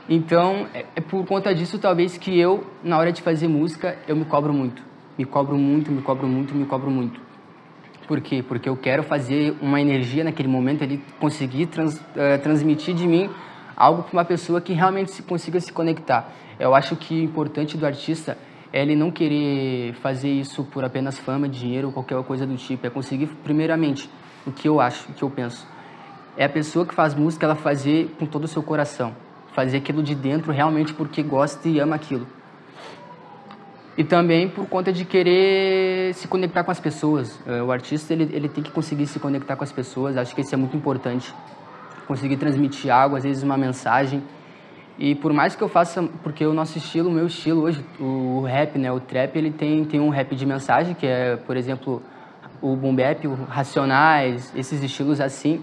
Então, 0.08 0.68
é, 0.72 0.86
é 0.94 1.00
por 1.00 1.26
conta 1.26 1.52
disso, 1.52 1.80
talvez, 1.80 2.16
que 2.16 2.38
eu, 2.38 2.64
na 2.84 2.96
hora 2.96 3.10
de 3.10 3.22
fazer 3.22 3.48
música, 3.48 3.98
eu 4.06 4.14
me 4.14 4.24
cobro 4.24 4.52
muito. 4.52 4.80
Me 5.18 5.24
cobro 5.24 5.58
muito, 5.58 5.90
me 5.90 6.00
cobro 6.00 6.28
muito, 6.28 6.54
me 6.54 6.64
cobro 6.64 6.92
muito. 6.92 7.20
Por 8.06 8.20
quê? 8.20 8.40
Porque 8.40 8.68
eu 8.68 8.76
quero 8.76 9.02
fazer 9.02 9.56
uma 9.60 9.80
energia 9.80 10.22
naquele 10.22 10.48
momento, 10.48 10.82
ele 10.82 11.02
conseguir 11.18 11.66
trans, 11.66 11.96
uh, 11.96 12.40
transmitir 12.40 12.94
de 12.94 13.04
mim 13.04 13.28
algo 13.76 14.04
para 14.04 14.12
uma 14.12 14.24
pessoa 14.24 14.60
que 14.60 14.72
realmente 14.72 15.10
se, 15.10 15.24
consiga 15.24 15.58
se 15.60 15.72
conectar. 15.72 16.32
Eu 16.58 16.74
acho 16.74 16.96
que 16.96 17.14
o 17.14 17.24
importante 17.24 17.76
do 17.76 17.86
artista 17.86 18.36
é 18.72 18.82
ele 18.82 18.96
não 18.96 19.10
querer 19.10 19.94
fazer 19.94 20.30
isso 20.30 20.64
por 20.64 20.84
apenas 20.84 21.18
fama, 21.18 21.48
dinheiro 21.48 21.88
ou 21.88 21.92
qualquer 21.92 22.22
coisa 22.24 22.46
do 22.46 22.56
tipo. 22.56 22.86
É 22.86 22.90
conseguir, 22.90 23.28
primeiramente, 23.44 24.10
o 24.46 24.52
que 24.52 24.68
eu 24.68 24.80
acho, 24.80 25.10
o 25.10 25.14
que 25.14 25.22
eu 25.22 25.30
penso 25.30 25.66
é 26.38 26.44
a 26.44 26.48
pessoa 26.48 26.86
que 26.86 26.94
faz 26.94 27.16
música 27.16 27.46
ela 27.46 27.56
fazer 27.56 28.14
com 28.16 28.24
todo 28.24 28.44
o 28.44 28.48
seu 28.48 28.62
coração, 28.62 29.12
fazer 29.54 29.78
aquilo 29.78 30.04
de 30.04 30.14
dentro 30.14 30.52
realmente 30.52 30.94
porque 30.94 31.20
gosta 31.20 31.68
e 31.68 31.80
ama 31.80 31.96
aquilo. 31.96 32.28
E 33.96 34.04
também 34.04 34.48
por 34.48 34.64
conta 34.68 34.92
de 34.92 35.04
querer 35.04 36.14
se 36.14 36.28
conectar 36.28 36.62
com 36.62 36.70
as 36.70 36.78
pessoas. 36.78 37.36
É, 37.44 37.60
o 37.60 37.72
artista 37.72 38.12
ele, 38.12 38.30
ele 38.32 38.48
tem 38.48 38.62
que 38.62 38.70
conseguir 38.70 39.08
se 39.08 39.18
conectar 39.18 39.56
com 39.56 39.64
as 39.64 39.72
pessoas, 39.72 40.16
acho 40.16 40.32
que 40.32 40.42
isso 40.42 40.54
é 40.54 40.56
muito 40.56 40.76
importante. 40.76 41.34
Conseguir 42.06 42.36
transmitir 42.36 42.94
algo, 42.94 43.16
às 43.16 43.24
vezes 43.24 43.42
uma 43.42 43.56
mensagem. 43.56 44.22
E 44.98 45.14
por 45.14 45.32
mais 45.32 45.54
que 45.54 45.62
eu 45.62 45.68
faça, 45.68 46.02
porque 46.24 46.44
o 46.44 46.52
nosso 46.52 46.76
estilo, 46.76 47.08
o 47.08 47.12
meu 47.12 47.28
estilo 47.28 47.62
hoje, 47.62 47.84
o 48.00 48.42
rap, 48.42 48.76
né, 48.76 48.90
o 48.90 48.98
trap, 48.98 49.36
ele 49.36 49.52
tem, 49.52 49.84
tem 49.84 50.00
um 50.00 50.08
rap 50.08 50.34
de 50.34 50.44
mensagem, 50.44 50.92
que 50.92 51.06
é, 51.06 51.36
por 51.36 51.56
exemplo, 51.56 52.02
o 52.60 52.74
boom 52.74 52.96
bap, 52.96 53.24
o 53.28 53.34
racionais, 53.44 54.52
esses 54.56 54.82
estilos 54.82 55.20
assim. 55.20 55.62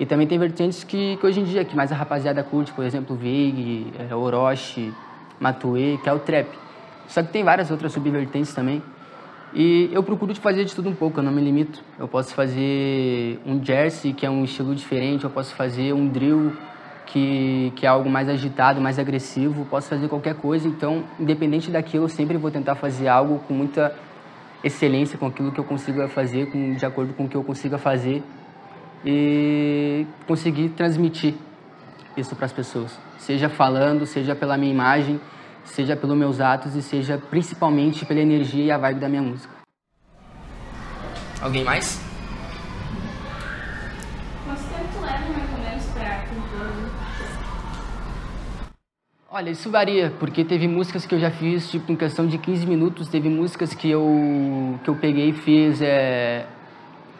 E 0.00 0.06
também 0.06 0.26
tem 0.26 0.38
vertentes 0.38 0.82
que, 0.84 1.18
que 1.18 1.26
hoje 1.26 1.40
em 1.40 1.44
dia, 1.44 1.66
que 1.66 1.76
mais 1.76 1.92
a 1.92 1.94
rapaziada 1.94 2.42
curte, 2.42 2.72
por 2.72 2.84
exemplo, 2.84 3.14
Vig, 3.14 3.92
é, 3.98 4.14
Orochi, 4.14 4.90
Matue, 5.38 6.00
que 6.02 6.08
é 6.08 6.12
o 6.12 6.18
trap. 6.18 6.48
Só 7.08 7.22
que 7.22 7.30
tem 7.30 7.44
várias 7.44 7.70
outras 7.70 7.92
subvertentes 7.92 8.54
também. 8.54 8.82
E 9.54 9.90
eu 9.92 10.02
procuro 10.02 10.34
fazer 10.36 10.64
de 10.64 10.74
tudo 10.74 10.88
um 10.88 10.94
pouco, 10.94 11.20
eu 11.20 11.22
não 11.22 11.30
me 11.30 11.42
limito. 11.42 11.84
Eu 11.98 12.08
posso 12.08 12.34
fazer 12.34 13.38
um 13.44 13.62
jersey, 13.62 14.14
que 14.14 14.24
é 14.24 14.30
um 14.30 14.44
estilo 14.44 14.74
diferente, 14.74 15.24
eu 15.24 15.30
posso 15.30 15.54
fazer 15.54 15.92
um 15.92 16.08
drill, 16.08 16.56
que, 17.06 17.72
que 17.76 17.86
é 17.86 17.88
algo 17.88 18.08
mais 18.08 18.28
agitado, 18.28 18.80
mais 18.80 18.98
agressivo, 18.98 19.64
posso 19.66 19.88
fazer 19.88 20.08
qualquer 20.08 20.34
coisa. 20.34 20.66
Então, 20.68 21.04
independente 21.18 21.70
daquilo, 21.70 22.04
eu 22.04 22.08
sempre 22.08 22.36
vou 22.36 22.50
tentar 22.50 22.74
fazer 22.74 23.08
algo 23.08 23.38
com 23.40 23.54
muita 23.54 23.94
excelência, 24.64 25.18
com 25.18 25.26
aquilo 25.26 25.52
que 25.52 25.58
eu 25.58 25.64
consiga 25.64 26.08
fazer, 26.08 26.50
com, 26.50 26.74
de 26.74 26.86
acordo 26.86 27.12
com 27.14 27.24
o 27.24 27.28
que 27.28 27.36
eu 27.36 27.42
consiga 27.42 27.78
fazer 27.78 28.22
e 29.04 30.06
conseguir 30.26 30.70
transmitir 30.70 31.34
isso 32.16 32.36
para 32.36 32.46
as 32.46 32.52
pessoas, 32.52 32.98
seja 33.18 33.48
falando, 33.48 34.06
seja 34.06 34.34
pela 34.34 34.56
minha 34.56 34.72
imagem, 34.72 35.20
seja 35.64 35.96
pelos 35.96 36.16
meus 36.16 36.40
atos 36.40 36.74
e 36.74 36.82
seja 36.82 37.18
principalmente 37.18 38.04
pela 38.04 38.20
energia 38.20 38.64
e 38.64 38.70
a 38.70 38.78
vibe 38.78 39.00
da 39.00 39.08
minha 39.08 39.22
música. 39.22 39.52
Alguém 41.40 41.64
mais? 41.64 42.00
Quanto 44.44 44.62
tempo 44.62 45.00
leva 45.00 45.32
mais 45.32 45.52
ou 45.52 45.58
menos 45.58 45.84
para 45.86 46.26
compor? 46.26 46.92
Olha, 49.34 49.48
isso 49.48 49.70
varia, 49.70 50.12
porque 50.20 50.44
teve 50.44 50.68
músicas 50.68 51.06
que 51.06 51.14
eu 51.14 51.18
já 51.18 51.30
fiz, 51.30 51.70
tipo, 51.70 51.90
em 51.90 51.96
questão 51.96 52.26
de 52.26 52.36
15 52.36 52.66
minutos, 52.66 53.08
teve 53.08 53.30
músicas 53.30 53.72
que 53.72 53.90
eu, 53.90 54.78
que 54.84 54.90
eu 54.90 54.94
peguei 54.94 55.30
e 55.30 55.32
fiz, 55.32 55.80
é, 55.80 56.44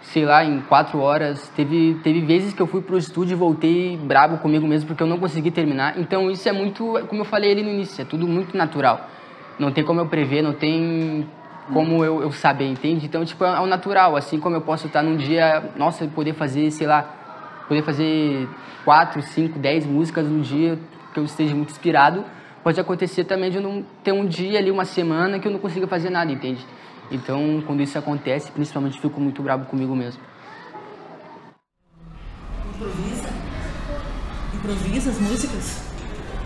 sei 0.02 0.26
lá, 0.26 0.44
em 0.44 0.60
4 0.60 0.98
horas. 1.00 1.48
Teve, 1.56 1.98
teve 2.04 2.20
vezes 2.20 2.52
que 2.52 2.60
eu 2.60 2.66
fui 2.66 2.82
pro 2.82 2.98
estúdio 2.98 3.32
e 3.32 3.34
voltei 3.34 3.96
brabo 3.96 4.36
comigo 4.36 4.66
mesmo, 4.68 4.88
porque 4.88 5.02
eu 5.02 5.06
não 5.06 5.16
consegui 5.18 5.50
terminar. 5.50 5.98
Então, 5.98 6.30
isso 6.30 6.46
é 6.46 6.52
muito, 6.52 6.84
como 7.08 7.22
eu 7.22 7.24
falei 7.24 7.50
ali 7.50 7.62
no 7.62 7.70
início, 7.70 8.02
é 8.02 8.04
tudo 8.04 8.28
muito 8.28 8.54
natural. 8.54 9.08
Não 9.58 9.72
tem 9.72 9.82
como 9.82 10.02
eu 10.02 10.06
prever, 10.06 10.42
não 10.42 10.52
tem 10.52 11.26
como 11.72 12.04
eu, 12.04 12.20
eu 12.20 12.30
saber, 12.30 12.66
entende? 12.66 13.06
Então, 13.06 13.24
tipo, 13.24 13.42
é 13.42 13.58
o 13.58 13.66
natural, 13.66 14.16
assim 14.16 14.38
como 14.38 14.54
eu 14.54 14.60
posso 14.60 14.86
estar 14.86 15.02
num 15.02 15.16
dia, 15.16 15.64
nossa, 15.78 16.06
poder 16.08 16.34
fazer, 16.34 16.70
sei 16.72 16.86
lá, 16.86 17.08
poder 17.66 17.82
fazer 17.82 18.46
4, 18.84 19.22
5, 19.22 19.58
10 19.58 19.86
músicas 19.86 20.26
no 20.26 20.42
dia, 20.42 20.78
que 21.12 21.18
eu 21.18 21.24
esteja 21.24 21.54
muito 21.54 21.70
inspirado, 21.70 22.24
pode 22.62 22.80
acontecer 22.80 23.24
também 23.24 23.50
de 23.50 23.56
eu 23.56 23.62
não 23.62 23.84
ter 24.02 24.12
um 24.12 24.26
dia 24.26 24.58
ali, 24.58 24.70
uma 24.70 24.84
semana, 24.84 25.38
que 25.38 25.46
eu 25.46 25.52
não 25.52 25.58
consiga 25.58 25.86
fazer 25.86 26.10
nada, 26.10 26.32
entende? 26.32 26.64
Então, 27.10 27.62
quando 27.66 27.82
isso 27.82 27.98
acontece, 27.98 28.50
principalmente 28.50 29.00
fico 29.00 29.20
muito 29.20 29.42
bravo 29.42 29.66
comigo 29.66 29.94
mesmo. 29.94 30.20
Improvisa? 32.74 33.28
Improvisa 34.54 35.10
as 35.10 35.18
músicas? 35.20 35.82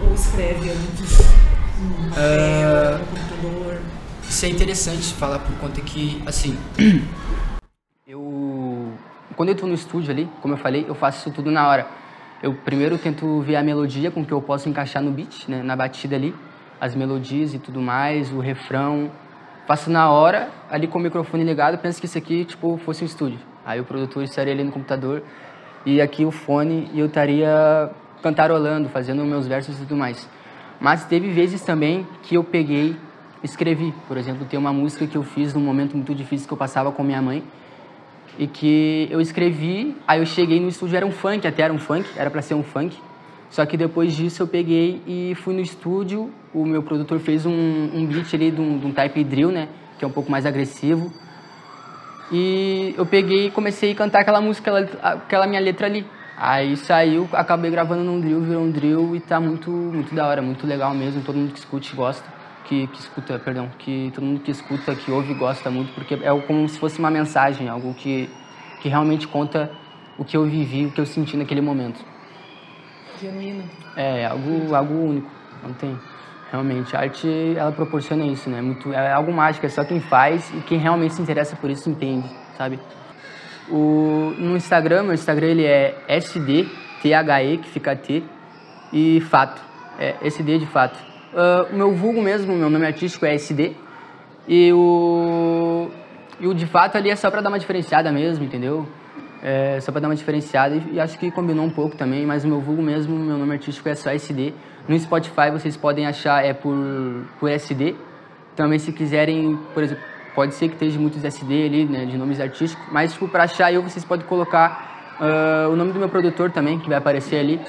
Ou 0.02 0.12
escreve 0.12 0.70
antes? 0.70 1.18
No 1.78 2.11
papel, 2.11 2.99
no 2.99 3.06
computador? 3.06 3.80
Isso 4.23 4.44
é 4.44 4.49
interessante 4.49 5.14
falar 5.14 5.38
por 5.38 5.56
conta 5.58 5.80
que, 5.80 6.20
assim, 6.26 6.58
eu 8.06 8.92
quando 9.37 9.50
eu 9.50 9.54
estou 9.54 9.68
no 9.68 9.75
estúdio 9.75 10.11
ali, 10.11 10.28
como 10.40 10.54
eu 10.54 10.58
falei, 10.58 10.87
eu 10.88 10.94
faço 10.94 11.18
isso 11.18 11.30
tudo 11.30 11.50
na 11.50 11.68
hora. 11.68 11.87
Eu 12.47 12.55
primeiro 12.55 12.97
tento 12.97 13.41
ver 13.41 13.57
a 13.57 13.62
melodia 13.65 14.09
com 14.09 14.25
que 14.25 14.31
eu 14.31 14.41
posso 14.41 14.69
encaixar 14.69 15.03
no 15.03 15.11
beat, 15.11 15.49
né, 15.49 15.65
na 15.65 15.75
batida 15.75 16.15
ali, 16.15 16.33
as 16.81 16.95
melodias 16.95 17.53
e 17.55 17.59
tudo 17.59 17.81
mais, 17.81 18.33
o 18.33 18.38
refrão. 18.38 19.11
Faço 19.67 19.91
na 19.91 20.09
hora, 20.12 20.49
ali 20.71 20.87
com 20.87 20.97
o 20.97 21.03
microfone 21.03 21.43
ligado, 21.43 21.76
penso 21.79 21.99
que 21.99 22.07
isso 22.07 22.17
aqui, 22.17 22.45
tipo, 22.45 22.79
fosse 22.85 23.03
um 23.03 23.07
estúdio. 23.09 23.41
Aí 23.65 23.81
o 23.81 23.85
produtor 23.85 24.23
estaria 24.23 24.53
ali 24.53 24.62
no 24.62 24.71
computador 24.71 25.25
e 25.85 26.00
aqui 26.00 26.25
o 26.25 26.31
fone 26.31 26.88
e 26.95 27.00
eu 27.00 27.07
estaria 27.07 27.91
cantarolando, 28.23 28.88
fazendo 28.91 29.25
meus 29.25 29.49
versos 29.49 29.75
e 29.79 29.81
tudo 29.81 29.97
mais. 29.97 30.29
Mas 30.81 31.05
teve 31.05 31.29
vezes 31.33 31.62
também 31.62 32.07
que 32.23 32.37
eu 32.37 32.45
peguei, 32.45 32.95
escrevi. 33.43 33.93
Por 34.07 34.17
exemplo, 34.17 34.47
tem 34.47 34.57
uma 34.57 34.73
música 34.73 35.05
que 35.05 35.17
eu 35.17 35.25
fiz 35.25 35.53
num 35.53 35.62
momento 35.62 35.97
muito 35.97 36.15
difícil 36.15 36.47
que 36.47 36.55
eu 36.55 36.59
passava 36.59 36.93
com 36.93 37.03
minha 37.03 37.21
mãe 37.21 37.43
e 38.38 38.47
que 38.47 39.09
eu 39.11 39.21
escrevi, 39.21 39.97
aí 40.07 40.21
eu 40.21 40.26
cheguei 40.26 40.61
no 40.61 40.69
estúdio, 40.69 40.97
era 40.97 41.07
um 41.07 41.11
funk, 41.11 41.47
até 41.47 41.62
era 41.62 41.73
um 41.73 41.78
funk, 41.78 42.09
era 42.16 42.31
para 42.31 42.43
ser 42.43 42.55
um 42.55 42.62
funk. 42.62 42.97
Só 43.50 43.64
que 43.64 43.76
depois 43.76 44.14
disso 44.14 44.43
eu 44.43 44.47
peguei 44.47 45.00
e 45.07 45.35
fui 45.37 45.55
no 45.55 45.61
estúdio, 45.61 46.31
o 46.52 46.64
meu 46.66 46.83
produtor 46.83 47.19
fez 47.21 47.47
um, 47.47 47.52
um 47.52 48.07
beat 48.07 48.35
ali 48.35 48.50
de 48.50 48.61
um, 48.61 48.78
de 48.78 48.87
um 48.87 48.93
type 48.93 49.23
drill, 49.25 49.50
né, 49.50 49.69
que 49.99 50.05
é 50.05 50.09
um 50.09 50.11
pouco 50.11 50.31
mais 50.31 50.45
agressivo. 50.45 51.12
E 52.31 52.95
eu 52.99 53.07
peguei 53.07 53.47
e 53.47 53.50
comecei 53.50 53.93
a 53.93 53.95
cantar 53.95 54.21
aquela 54.23 54.40
música, 54.40 54.73
aquela, 55.00 55.47
minha 55.47 55.61
letra 55.61 55.87
ali. 55.87 56.05
Aí 56.37 56.76
saiu, 56.76 57.28
acabei 57.33 57.71
gravando 57.71 58.02
num 58.05 58.21
drill, 58.21 58.40
virou 58.40 58.62
um 58.62 58.71
drill 58.71 59.16
e 59.16 59.21
tá 59.21 59.40
muito, 59.40 59.71
muito 59.71 60.14
da 60.14 60.26
hora, 60.26 60.43
muito 60.43 60.66
legal 60.66 60.93
mesmo, 60.93 61.23
todo 61.23 61.37
mundo 61.37 61.52
que 61.52 61.59
escute 61.61 61.95
gosta 61.95 62.36
que, 62.68 62.87
que 62.88 63.00
escuta, 63.00 63.38
perdão, 63.38 63.70
que 63.78 64.11
todo 64.14 64.25
mundo 64.25 64.40
que 64.40 64.50
escuta, 64.50 64.94
que 64.94 65.11
ouve, 65.11 65.35
gosta 65.35 65.70
muito, 65.70 65.92
porque 65.94 66.14
é 66.14 66.40
como 66.46 66.68
se 66.68 66.78
fosse 66.78 66.99
uma 66.99 67.11
mensagem, 67.11 67.68
algo 67.68 67.94
que, 67.94 68.28
que 68.80 68.88
realmente 68.88 69.26
conta 69.26 69.70
o 70.18 70.25
que 70.25 70.37
eu 70.37 70.44
vivi, 70.44 70.87
o 70.87 70.90
que 70.90 71.00
eu 71.00 71.06
senti 71.06 71.37
naquele 71.37 71.61
momento. 71.61 72.04
Genuíno. 73.20 73.64
É, 73.96 74.26
algo, 74.26 74.75
algo 74.75 74.94
único, 74.94 75.30
não 75.62 75.73
tem. 75.75 75.96
Realmente, 76.50 76.96
a 76.96 77.00
arte, 77.00 77.54
ela 77.56 77.73
proporciona 77.73 78.25
isso, 78.25 78.49
né? 78.49 78.61
Muito, 78.61 78.92
é 78.92 79.12
algo 79.12 79.32
mágico, 79.32 79.66
é 79.66 79.68
só 79.68 79.85
quem 79.85 80.00
faz 80.00 80.52
e 80.54 80.61
quem 80.61 80.78
realmente 80.78 81.14
se 81.14 81.23
interessa 81.23 81.56
por 81.56 81.70
isso 81.70 81.90
entende, 81.90 82.28
sabe? 82.56 82.78
O, 83.68 84.32
no 84.38 84.56
Instagram, 84.56 85.04
meu 85.04 85.14
Instagram 85.14 85.49
ele 85.49 85.64
é 85.64 85.96
SD, 86.06 86.68
T-H-E, 87.02 87.58
que 87.58 87.68
fica 87.68 87.96
T, 87.96 88.23
e 88.92 89.20
Fato, 89.23 89.61
é 89.99 90.14
SD 90.23 90.58
de 90.58 90.66
Fato. 90.66 91.15
Uh, 91.37 91.71
o 91.71 91.76
meu 91.76 91.93
vulgo 91.93 92.23
mesmo, 92.23 92.57
meu 92.57 92.71
nome 92.71 92.87
artístico 92.87 93.26
é 93.26 93.35
SD. 93.35 93.75
E 94.49 94.73
o, 94.73 95.90
e 96.40 96.47
o 96.47 96.55
de 96.55 96.64
fato 96.64 96.97
ali 96.97 97.11
é 97.11 97.16
só 97.16 97.31
pra 97.31 97.43
dar 97.43 97.50
uma 97.50 97.59
diferenciada 97.59 98.11
mesmo, 98.11 98.43
entendeu? 98.43 98.88
É 99.43 99.78
só 99.81 99.93
pra 99.93 100.00
dar 100.00 100.09
uma 100.09 100.16
diferenciada 100.16 100.75
e, 100.75 100.95
e 100.95 101.00
acho 101.00 101.19
que 101.19 101.31
combinou 101.31 101.66
um 101.66 101.71
pouco 101.71 101.95
também, 101.95 102.25
mas 102.25 102.43
o 102.43 102.49
meu 102.49 102.59
vulgo 102.59 102.81
mesmo, 102.81 103.14
meu 103.14 103.37
nome 103.37 103.52
artístico 103.52 103.87
é 103.87 103.95
só 103.95 104.09
SD. 104.11 104.55
No 104.88 104.99
Spotify 104.99 105.50
vocês 105.52 105.76
podem 105.76 106.07
achar 106.07 106.43
é 106.43 106.55
por, 106.55 106.75
por 107.38 107.50
SD. 107.50 107.95
Também 108.55 108.78
se 108.78 108.90
quiserem, 108.90 109.59
por 109.75 109.83
exemplo, 109.83 110.02
pode 110.35 110.55
ser 110.55 110.69
que 110.69 110.75
esteja 110.75 110.99
muitos 110.99 111.23
SD 111.23 111.66
ali, 111.66 111.85
né, 111.85 112.07
de 112.07 112.16
nomes 112.16 112.40
artísticos, 112.40 112.83
mas 112.90 113.12
tipo, 113.12 113.28
pra 113.28 113.45
achar 113.45 113.71
eu 113.71 113.83
vocês 113.83 114.07
podem 114.07 114.26
colocar 114.26 115.19
uh, 115.21 115.71
o 115.71 115.76
nome 115.76 115.93
do 115.93 115.99
meu 115.99 116.09
produtor 116.09 116.50
também, 116.50 116.78
que 116.78 116.88
vai 116.88 116.97
aparecer 116.97 117.37
ali, 117.37 117.61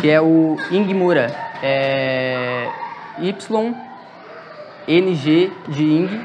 que 0.00 0.08
é 0.08 0.18
o 0.18 0.56
Ingmura. 0.70 1.26
É 1.62 2.70
Y, 3.18 3.74
NG 4.88 5.52
de 5.68 5.84
Ing 5.84 6.20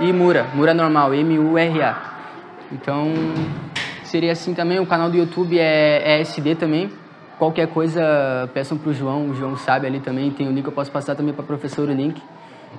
e 0.00 0.12
Mura, 0.12 0.46
Mura 0.54 0.74
normal, 0.74 1.14
M-U-R-A. 1.14 1.96
Então, 2.70 3.12
seria 4.04 4.32
assim 4.32 4.54
também. 4.54 4.78
O 4.78 4.86
canal 4.86 5.10
do 5.10 5.16
YouTube 5.16 5.58
é, 5.58 6.02
é 6.04 6.20
SD 6.20 6.54
também. 6.54 6.90
Qualquer 7.38 7.68
coisa, 7.68 8.50
peçam 8.52 8.76
para 8.76 8.90
o 8.90 8.92
João, 8.92 9.30
o 9.30 9.34
João 9.34 9.56
sabe 9.56 9.86
ali 9.86 10.00
também. 10.00 10.30
Tem 10.30 10.48
o 10.48 10.52
link, 10.52 10.66
eu 10.66 10.72
posso 10.72 10.90
passar 10.90 11.14
também 11.14 11.32
para 11.32 11.42
a 11.44 11.46
professora 11.46 11.92
o 11.92 11.94
link. 11.94 12.20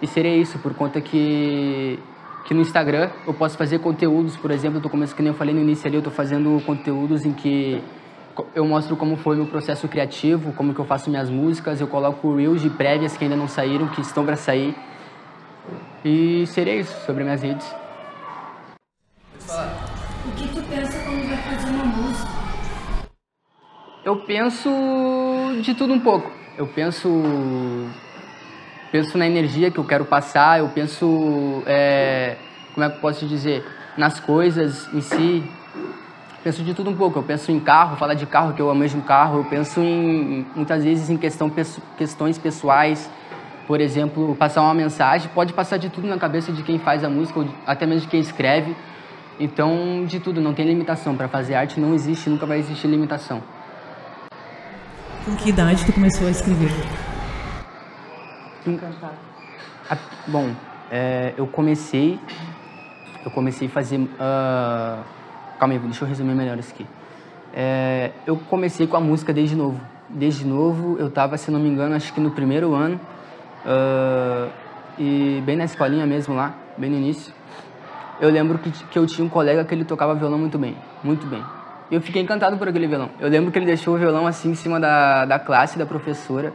E 0.02 0.08
seria 0.08 0.36
isso, 0.36 0.60
por 0.60 0.74
conta 0.74 1.02
que, 1.02 1.98
que 2.46 2.54
no 2.54 2.62
Instagram 2.62 3.10
eu 3.26 3.34
posso 3.34 3.58
fazer 3.58 3.80
conteúdos, 3.80 4.38
por 4.38 4.52
exemplo, 4.52 4.78
eu 4.78 4.82
tô 4.82 4.90
começando, 4.90 5.16
que 5.16 5.22
nem 5.24 5.32
eu 5.32 5.38
falei 5.38 5.54
no 5.54 5.62
início 5.62 5.88
ali, 5.88 5.96
eu 5.96 6.00
estou 6.00 6.14
fazendo 6.14 6.62
conteúdos 6.66 7.26
em 7.26 7.34
que 7.34 7.82
eu 8.56 8.66
mostro 8.66 8.96
como 8.96 9.18
foi 9.18 9.36
meu 9.36 9.46
processo 9.46 9.88
criativo, 9.88 10.54
como 10.54 10.74
que 10.74 10.80
eu 10.80 10.86
faço 10.86 11.10
minhas 11.10 11.30
músicas, 11.30 11.82
eu 11.82 11.88
coloco 11.88 12.36
reels 12.36 12.62
de 12.62 12.70
prévias 12.70 13.18
que 13.18 13.24
ainda 13.24 13.36
não 13.36 13.48
saíram, 13.48 13.88
que 13.88 14.02
estão 14.02 14.26
para 14.26 14.36
sair. 14.36 14.76
E 16.04 16.46
seria 16.48 16.76
isso 16.76 16.96
sobre 17.06 17.24
minhas 17.24 17.42
redes. 17.42 17.66
O 20.26 20.32
que 20.32 20.48
tu 20.48 20.62
pensa 20.64 21.04
quando 21.04 21.28
vai 21.28 21.38
fazer 21.38 21.70
uma 21.70 21.86
música? 21.86 22.30
Eu 24.04 24.18
penso 24.18 24.70
de 25.62 25.74
tudo 25.74 25.94
um 25.94 26.00
pouco. 26.00 26.32
Eu 26.58 26.68
penso 26.68 27.10
penso 28.92 29.18
na 29.18 29.28
energia 29.28 29.70
que 29.70 29.78
eu 29.78 29.86
quero 29.86 30.06
passar, 30.06 30.60
eu 30.60 30.70
penso 30.70 31.64
é, 31.66 32.38
como 32.74 32.86
é 32.86 32.90
que 32.90 32.96
eu 32.96 33.02
posso 33.02 33.28
dizer 33.28 33.64
nas 33.98 34.20
coisas 34.20 34.92
em 34.94 35.02
si, 35.02 35.44
penso 36.44 36.64
de 36.64 36.74
tudo 36.74 36.90
um 36.90 36.96
pouco. 36.96 37.20
Eu 37.20 37.24
penso 37.24 37.52
em 37.52 37.60
carro, 37.60 37.98
falar 37.98 38.14
de 38.14 38.26
carro, 38.26 38.54
que 38.54 38.62
eu 38.62 38.70
amo 38.70 38.80
mesmo 38.80 39.02
carro. 39.02 39.40
Eu 39.40 39.46
penso 39.46 39.80
em, 39.82 40.46
muitas 40.56 40.84
vezes 40.84 41.10
em 41.10 41.18
questão, 41.18 41.52
questões 41.98 42.38
pessoais. 42.38 43.10
Por 43.68 43.80
exemplo, 43.80 44.36
passar 44.36 44.62
uma 44.62 44.74
mensagem. 44.74 45.30
Pode 45.34 45.54
passar 45.54 45.78
de 45.78 45.90
tudo 45.90 46.08
na 46.08 46.18
cabeça 46.18 46.52
de 46.52 46.64
quem 46.64 46.80
faz 46.80 47.04
a 47.04 47.10
música, 47.10 47.40
ou 47.40 47.48
até 47.66 47.86
mesmo 47.86 48.02
de 48.02 48.08
quem 48.08 48.20
escreve. 48.20 48.76
Então, 49.40 50.06
de 50.06 50.20
tudo, 50.20 50.42
não 50.42 50.54
tem 50.54 50.66
limitação. 50.66 51.16
Para 51.16 51.28
fazer 51.28 51.56
arte 51.56 51.80
não 51.80 51.94
existe, 51.94 52.30
nunca 52.30 52.46
vai 52.46 52.60
existir 52.60 52.88
limitação. 52.88 53.42
Com 55.24 55.36
que 55.36 55.50
idade 55.50 55.86
tu 55.86 55.94
começou 55.94 56.28
a 56.28 56.32
escrever? 56.32 56.72
Bom, 60.28 60.52
é, 60.92 61.34
eu 61.38 61.48
comecei 61.48 62.20
eu 63.24 63.32
comecei 63.32 63.68
a 63.68 63.72
fazer. 63.72 63.98
Uh, 63.98 65.19
calma 65.60 65.74
aí, 65.74 65.80
deixa 65.80 66.06
eu 66.06 66.08
resumir 66.08 66.34
melhor 66.34 66.58
isso 66.58 66.74
aqui. 66.74 66.88
É, 67.54 68.12
eu 68.26 68.38
comecei 68.38 68.88
com 68.88 68.96
a 68.96 69.02
música 69.02 69.34
desde 69.34 69.56
novo. 69.56 69.80
Desde 70.10 70.46
novo, 70.46 70.98
eu 70.98 71.08
estava, 71.08 71.38
se 71.38 71.52
não 71.52 71.60
me 71.60 71.68
engano, 71.68 71.96
acho 71.96 72.14
que 72.14 72.20
no 72.20 72.32
primeiro 72.32 72.74
ano, 72.74 73.00
uh, 73.66 74.50
e 74.98 75.42
bem 75.46 75.56
na 75.56 75.66
escolinha 75.66 76.06
mesmo 76.06 76.34
lá, 76.34 76.54
bem 76.78 76.90
no 76.90 76.98
início. 76.98 77.34
Eu 78.20 78.30
lembro 78.30 78.58
que, 78.58 78.72
que 78.72 78.98
eu 78.98 79.06
tinha 79.06 79.24
um 79.26 79.30
colega 79.30 79.64
que 79.64 79.74
ele 79.74 79.86
tocava 79.86 80.16
violão 80.16 80.40
muito 80.40 80.58
bem, 80.58 80.76
muito 81.04 81.28
bem. 81.28 81.44
E 81.92 81.96
eu 81.96 82.02
fiquei 82.02 82.22
encantado 82.22 82.58
por 82.58 82.68
aquele 82.68 82.88
violão. 82.88 83.10
Eu 83.20 83.30
lembro 83.30 83.52
que 83.52 83.58
ele 83.58 83.66
deixou 83.66 83.96
o 83.96 83.98
violão 83.98 84.28
assim 84.28 84.52
em 84.52 84.56
cima 84.56 84.80
da, 84.80 85.26
da 85.26 85.40
classe 85.40 85.78
da 85.78 85.86
professora. 85.86 86.54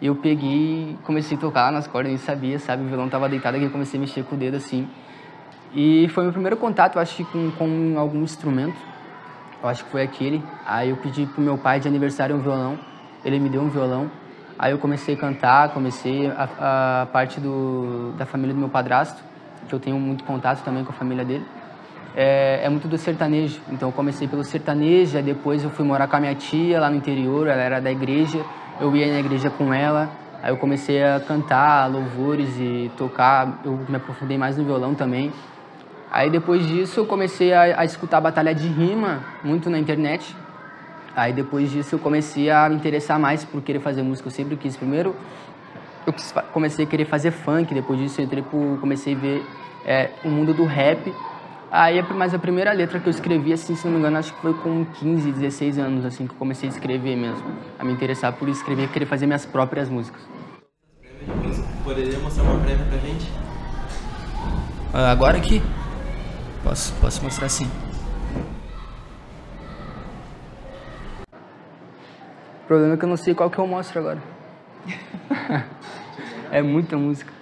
E 0.00 0.06
eu 0.06 0.16
peguei 0.16 0.96
comecei 1.04 1.36
a 1.36 1.40
tocar 1.40 1.70
nas 1.70 1.86
cordas, 1.86 2.10
nem 2.10 2.18
sabia, 2.18 2.58
sabe? 2.58 2.82
O 2.82 2.86
violão 2.86 3.08
tava 3.08 3.28
deitado 3.28 3.56
aqui, 3.56 3.66
eu 3.66 3.70
comecei 3.70 3.98
a 3.98 4.00
mexer 4.00 4.24
com 4.24 4.34
o 4.34 4.38
dedo 4.38 4.56
assim. 4.56 4.88
E 5.74 6.08
foi 6.08 6.24
meu 6.24 6.32
primeiro 6.32 6.56
contato, 6.56 6.98
acho 6.98 7.16
que 7.16 7.24
com, 7.24 7.50
com 7.52 7.98
algum 7.98 8.22
instrumento. 8.22 8.76
Eu 9.62 9.68
acho 9.68 9.84
que 9.84 9.90
foi 9.90 10.02
aquele. 10.02 10.42
Aí 10.66 10.90
eu 10.90 10.96
pedi 10.96 11.26
pro 11.26 11.40
meu 11.40 11.56
pai 11.56 11.80
de 11.80 11.88
aniversário 11.88 12.36
um 12.36 12.40
violão. 12.40 12.78
Ele 13.24 13.38
me 13.38 13.48
deu 13.48 13.62
um 13.62 13.68
violão. 13.68 14.10
Aí 14.58 14.72
eu 14.72 14.78
comecei 14.78 15.14
a 15.14 15.18
cantar, 15.18 15.70
comecei 15.70 16.28
a, 16.28 17.02
a 17.02 17.06
parte 17.06 17.40
do, 17.40 18.12
da 18.18 18.26
família 18.26 18.54
do 18.54 18.60
meu 18.60 18.68
padrasto, 18.68 19.22
que 19.68 19.74
eu 19.74 19.80
tenho 19.80 19.98
muito 19.98 20.24
contato 20.24 20.62
também 20.62 20.84
com 20.84 20.90
a 20.90 20.94
família 20.94 21.24
dele. 21.24 21.44
É, 22.14 22.60
é, 22.64 22.68
muito 22.68 22.86
do 22.86 22.98
sertanejo. 22.98 23.60
Então 23.70 23.88
eu 23.88 23.92
comecei 23.92 24.28
pelo 24.28 24.44
sertanejo, 24.44 25.16
aí 25.16 25.22
depois 25.22 25.64
eu 25.64 25.70
fui 25.70 25.84
morar 25.84 26.06
com 26.06 26.16
a 26.16 26.20
minha 26.20 26.34
tia 26.34 26.78
lá 26.78 26.90
no 26.90 26.96
interior, 26.96 27.48
ela 27.48 27.62
era 27.62 27.80
da 27.80 27.90
igreja 27.90 28.44
eu 28.80 28.94
ia 28.96 29.12
na 29.12 29.20
igreja 29.20 29.50
com 29.50 29.72
ela, 29.72 30.10
aí 30.42 30.50
eu 30.50 30.56
comecei 30.56 31.02
a 31.02 31.20
cantar 31.20 31.90
louvores 31.90 32.48
e 32.58 32.90
tocar, 32.96 33.60
eu 33.64 33.78
me 33.88 33.96
aprofundei 33.96 34.36
mais 34.38 34.56
no 34.56 34.64
violão 34.64 34.94
também. 34.94 35.32
Aí 36.12 36.28
depois 36.28 36.66
disso 36.66 37.00
eu 37.00 37.06
comecei 37.06 37.54
a, 37.54 37.80
a 37.80 37.84
escutar 37.86 38.20
batalha 38.20 38.54
de 38.54 38.68
rima 38.68 39.24
muito 39.42 39.70
na 39.70 39.78
internet. 39.78 40.36
Aí 41.16 41.32
depois 41.32 41.70
disso 41.70 41.94
eu 41.94 41.98
comecei 41.98 42.50
a 42.50 42.68
me 42.68 42.76
interessar 42.76 43.18
mais 43.18 43.46
por 43.46 43.62
querer 43.62 43.80
fazer 43.80 44.02
música. 44.02 44.28
Eu 44.28 44.30
sempre 44.30 44.54
quis. 44.56 44.76
Primeiro 44.76 45.16
eu 46.06 46.12
quis, 46.12 46.34
comecei 46.52 46.84
a 46.84 46.88
querer 46.88 47.06
fazer 47.06 47.30
funk, 47.30 47.72
depois 47.72 47.98
disso 47.98 48.20
eu 48.20 48.26
entrei 48.26 48.42
por, 48.42 48.78
comecei 48.78 49.14
a 49.14 49.18
ver 49.18 49.46
é, 49.86 50.10
o 50.22 50.28
mundo 50.28 50.52
do 50.52 50.66
rap. 50.66 51.10
Aí, 51.70 52.02
mas 52.14 52.34
a 52.34 52.38
primeira 52.38 52.70
letra 52.72 53.00
que 53.00 53.06
eu 53.06 53.10
escrevi, 53.10 53.50
assim, 53.50 53.74
se 53.74 53.86
não 53.86 53.94
me 53.94 53.98
engano, 54.00 54.18
acho 54.18 54.34
que 54.34 54.40
foi 54.42 54.52
com 54.52 54.84
15, 54.84 55.32
16 55.32 55.78
anos, 55.78 56.04
assim, 56.04 56.26
que 56.26 56.34
eu 56.34 56.38
comecei 56.38 56.68
a 56.68 56.72
escrever 56.72 57.16
mesmo. 57.16 57.42
A 57.78 57.84
me 57.84 57.90
interessar 57.90 58.34
por 58.34 58.46
escrever, 58.50 58.88
querer 58.88 59.06
fazer 59.06 59.24
minhas 59.24 59.46
próprias 59.46 59.88
músicas. 59.88 60.20
Poderia 61.82 62.18
mostrar 62.18 62.42
uma 62.42 62.60
prévia 62.62 62.84
pra 62.84 62.98
gente? 62.98 63.30
Uh, 64.92 65.10
agora 65.10 65.38
aqui? 65.38 65.62
Posso, 66.62 66.92
posso 67.00 67.22
mostrar 67.24 67.48
sim. 67.48 67.68
O 72.62 72.66
problema 72.66 72.94
é 72.94 72.96
que 72.96 73.04
eu 73.04 73.08
não 73.08 73.16
sei 73.16 73.34
qual 73.34 73.50
que 73.50 73.58
eu 73.58 73.66
mostro 73.66 73.98
agora. 73.98 74.22
é 76.50 76.62
muita 76.62 76.96
música. 76.96 77.32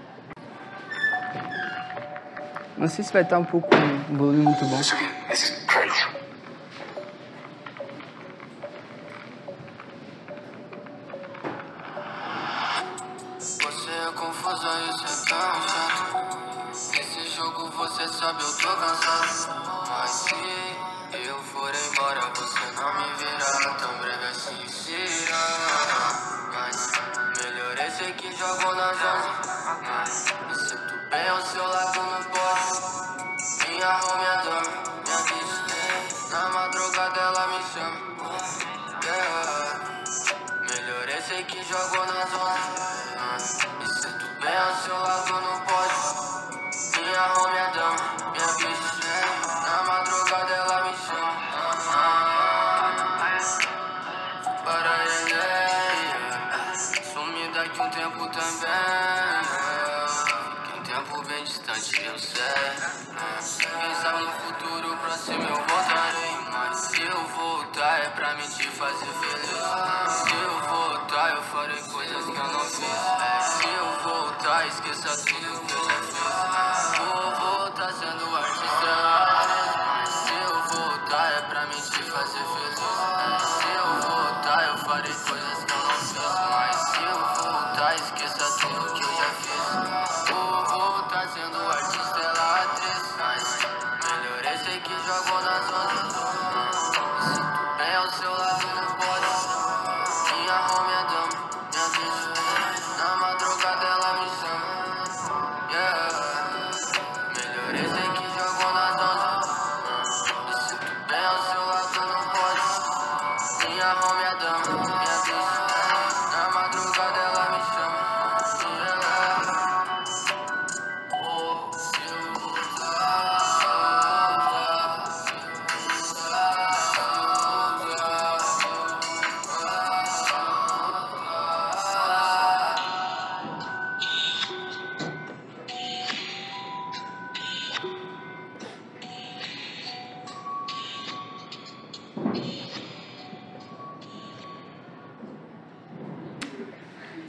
Não 2.76 2.88
sei 2.88 3.04
se 3.04 3.12
vai 3.12 3.22
estar 3.22 3.38
um 3.38 3.44
pouco 3.44 3.68
um 4.10 4.16
volume 4.16 4.42
muito 4.42 4.64
bom. 4.64 5.19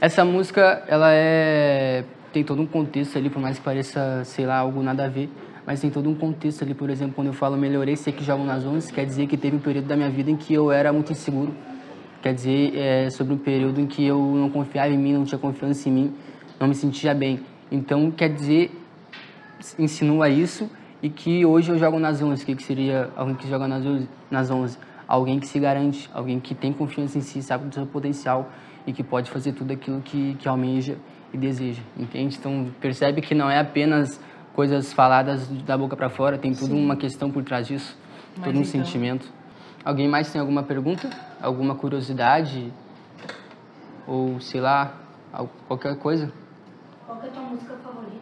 Essa 0.02 0.24
música, 0.24 0.82
ela 0.88 1.12
é 1.12 2.02
tem 2.32 2.42
todo 2.42 2.60
um 2.60 2.66
contexto 2.66 3.16
ali, 3.16 3.30
por 3.30 3.40
mais 3.40 3.58
que 3.58 3.64
pareça, 3.64 4.24
sei 4.24 4.44
lá, 4.44 4.58
algo 4.58 4.82
nada 4.82 5.04
a 5.04 5.08
ver, 5.08 5.30
mas 5.64 5.80
tem 5.80 5.90
todo 5.90 6.10
um 6.10 6.14
contexto 6.16 6.64
ali, 6.64 6.74
por 6.74 6.90
exemplo, 6.90 7.14
quando 7.14 7.28
eu 7.28 7.32
falo 7.32 7.56
melhorei, 7.56 7.94
sei 7.94 8.12
que 8.12 8.24
jogo 8.24 8.42
nas 8.42 8.66
11, 8.66 8.92
quer 8.92 9.06
dizer 9.06 9.28
que 9.28 9.36
teve 9.36 9.54
um 9.54 9.60
período 9.60 9.86
da 9.86 9.94
minha 9.94 10.10
vida 10.10 10.28
em 10.28 10.34
que 10.34 10.52
eu 10.52 10.72
era 10.72 10.92
muito 10.92 11.12
inseguro. 11.12 11.54
Quer 12.20 12.34
dizer, 12.34 12.76
é 12.76 13.10
sobre 13.10 13.32
um 13.32 13.38
período 13.38 13.80
em 13.80 13.86
que 13.86 14.04
eu 14.04 14.18
não 14.18 14.50
confiava 14.50 14.88
em 14.88 14.98
mim, 14.98 15.12
não 15.12 15.24
tinha 15.24 15.38
confiança 15.38 15.88
em 15.88 15.92
mim, 15.92 16.14
não 16.58 16.66
me 16.66 16.74
sentia 16.74 17.14
bem. 17.14 17.38
Então, 17.70 18.10
quer 18.10 18.30
dizer, 18.30 18.72
insinua 19.78 20.28
isso 20.28 20.68
e 21.00 21.08
que 21.08 21.46
hoje 21.46 21.70
eu 21.70 21.78
jogo 21.78 22.00
nas 22.00 22.20
11. 22.20 22.42
O 22.42 22.46
que, 22.46 22.56
que 22.56 22.64
seria 22.64 23.08
alguém 23.14 23.36
que 23.36 23.48
joga 23.48 23.68
nas 23.68 23.86
11? 23.86 24.08
Nas 24.28 24.50
11? 24.50 24.78
Alguém 25.06 25.38
que 25.38 25.46
se 25.46 25.60
garante, 25.60 26.10
alguém 26.12 26.40
que 26.40 26.56
tem 26.56 26.72
confiança 26.72 27.18
em 27.18 27.20
si, 27.20 27.40
sabe 27.40 27.68
do 27.68 27.72
seu 27.72 27.86
potencial 27.86 28.50
e 28.86 28.92
que 28.92 29.02
pode 29.02 29.30
fazer 29.30 29.52
tudo 29.52 29.72
aquilo 29.72 30.00
que, 30.00 30.34
que 30.34 30.48
almeja 30.48 30.96
e 31.32 31.36
deseja, 31.38 31.82
entende? 31.96 32.36
Então, 32.38 32.70
percebe 32.80 33.20
que 33.20 33.34
não 33.34 33.48
é 33.50 33.58
apenas 33.58 34.20
coisas 34.54 34.92
faladas 34.92 35.46
da 35.64 35.76
boca 35.78 35.96
para 35.96 36.08
fora, 36.10 36.36
tem 36.36 36.54
toda 36.54 36.74
uma 36.74 36.96
questão 36.96 37.30
por 37.30 37.42
trás 37.42 37.66
disso, 37.68 37.96
Mas 38.36 38.44
todo 38.44 38.56
um 38.56 38.60
então- 38.60 38.64
sentimento. 38.84 39.26
Alguém 39.84 40.06
mais 40.08 40.30
tem 40.30 40.40
alguma 40.40 40.62
pergunta? 40.62 41.10
Alguma 41.40 41.74
curiosidade? 41.74 42.72
Ou, 44.06 44.40
sei 44.40 44.60
lá, 44.60 44.94
al- 45.32 45.50
qualquer 45.66 45.96
coisa? 45.96 46.30
Qual 47.06 47.18
que 47.18 47.26
é 47.26 47.28
a 47.30 47.32
tua 47.32 47.42
música 47.42 47.74
favorita? 47.82 48.16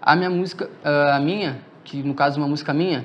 A 0.00 0.16
minha 0.16 0.30
música, 0.30 0.70
ah, 0.84 1.16
a 1.16 1.20
minha, 1.20 1.58
que 1.84 2.02
no 2.02 2.14
caso 2.14 2.38
uma 2.40 2.48
música 2.48 2.72
minha, 2.72 3.04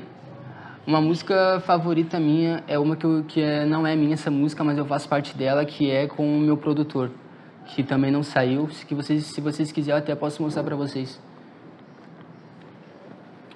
uma 0.88 1.02
música 1.02 1.60
favorita 1.66 2.18
minha 2.18 2.64
é 2.66 2.80
uma 2.80 2.96
que, 2.96 3.06
eu, 3.06 3.24
que 3.28 3.42
é, 3.42 3.66
não 3.66 3.86
é 3.86 3.94
minha 3.94 4.14
essa 4.14 4.32
música, 4.32 4.64
mas 4.64 4.78
eu 4.78 4.86
faço 4.86 5.10
parte 5.10 5.36
dela, 5.36 5.66
que 5.66 5.92
é 5.92 6.08
com 6.08 6.26
o 6.26 6.40
meu 6.40 6.56
produtor, 6.56 7.12
que 7.66 7.84
também 7.84 8.10
não 8.10 8.24
saiu. 8.24 8.70
Que 8.88 8.96
vocês, 8.96 9.26
se 9.26 9.42
vocês 9.42 9.70
quiserem, 9.70 10.00
eu 10.00 10.02
até 10.02 10.16
posso 10.16 10.42
mostrar 10.42 10.64
para 10.64 10.78
vocês. 10.78 11.22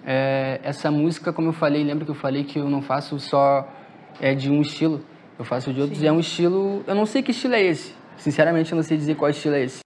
É, 0.06 0.60
essa 0.62 0.91
música, 0.91 1.32
como 1.32 1.48
eu 1.48 1.54
falei, 1.54 1.82
lembra 1.86 2.04
que 2.04 2.12
eu 2.12 2.15
falei 2.15 2.44
que 2.44 2.60
eu 2.60 2.70
não 2.70 2.82
faço 2.82 3.17
só 3.17 3.65
é 4.20 4.36
de 4.36 4.52
um 4.52 4.60
estilo, 4.60 5.02
eu 5.39 5.46
faço 5.46 5.72
de 5.72 5.80
outros. 5.80 6.00
Sim. 6.00 6.08
É 6.08 6.12
um 6.12 6.20
estilo, 6.20 6.84
eu 6.86 6.94
não 6.94 7.06
sei 7.06 7.24
que 7.24 7.32
estilo 7.32 7.54
é 7.54 7.63
esse. 7.63 7.96
Sinceramente, 8.17 8.74
eu 8.74 8.76
não 8.76 8.84
sei 8.84 8.98
dizer 8.98 9.15
qual 9.15 9.32
estilo 9.32 9.56
é 9.56 9.63
esse. 9.63 9.82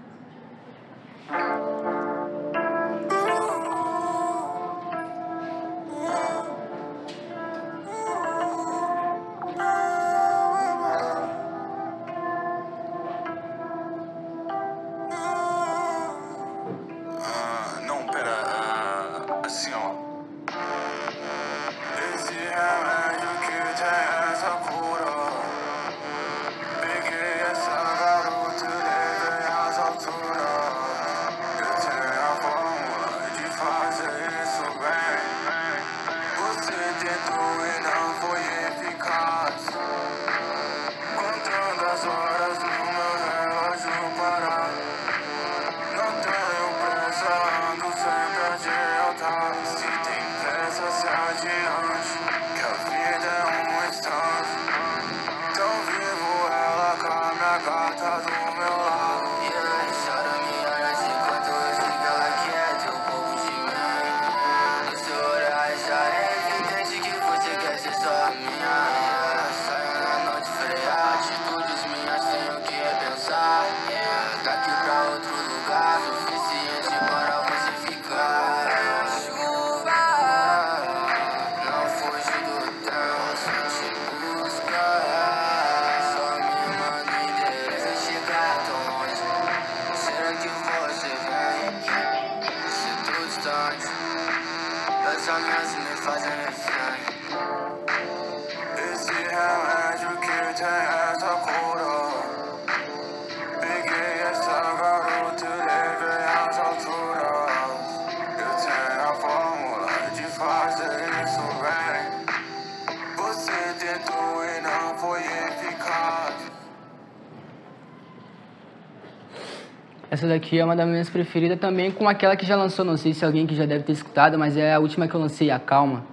Essa 120.10 120.28
daqui 120.28 120.60
é 120.60 120.64
uma 120.64 120.76
das 120.76 120.88
minhas 120.88 121.10
preferidas 121.10 121.60
também, 121.60 121.92
com 121.92 122.08
aquela 122.08 122.36
que 122.36 122.46
já 122.46 122.56
lançou, 122.56 122.86
não 122.86 122.96
sei 122.96 123.14
se 123.14 123.26
alguém 123.26 123.48
que 123.48 123.56
já 123.56 123.66
deve 123.66 123.84
ter 123.84 123.94
escutado, 123.94 124.38
mas 124.38 124.56
é 124.56 124.74
a 124.74 124.80
última 124.80 125.08
que 125.08 125.16
eu 125.16 125.20
lancei, 125.20 125.50
A 125.50 125.60
Calma. 125.60 126.06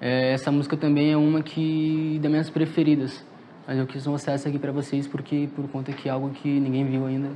É, 0.00 0.32
essa 0.32 0.50
música 0.50 0.76
também 0.76 1.12
é 1.12 1.16
uma 1.16 1.42
que 1.42 2.18
das 2.20 2.30
minhas 2.30 2.50
preferidas. 2.50 3.24
Mas 3.66 3.78
eu 3.78 3.86
quis 3.86 4.06
mostrar 4.06 4.34
essa 4.34 4.48
aqui 4.48 4.58
pra 4.58 4.72
vocês 4.72 5.06
porque 5.06 5.48
por 5.54 5.68
conta 5.68 5.92
que 5.92 6.08
é 6.08 6.12
algo 6.12 6.30
que 6.30 6.48
ninguém 6.48 6.84
viu 6.84 7.06
ainda. 7.06 7.30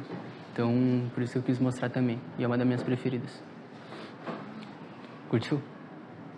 Então, 0.53 1.03
por 1.15 1.23
isso 1.23 1.33
que 1.33 1.39
eu 1.39 1.43
quis 1.43 1.59
mostrar 1.59 1.89
também. 1.89 2.19
E 2.39 2.45
é 2.45 2.47
uma 2.47 2.59
das 2.59 2.67
minhas 2.67 2.83
preferidas. 2.83 3.43
Curtiu? 5.29 5.63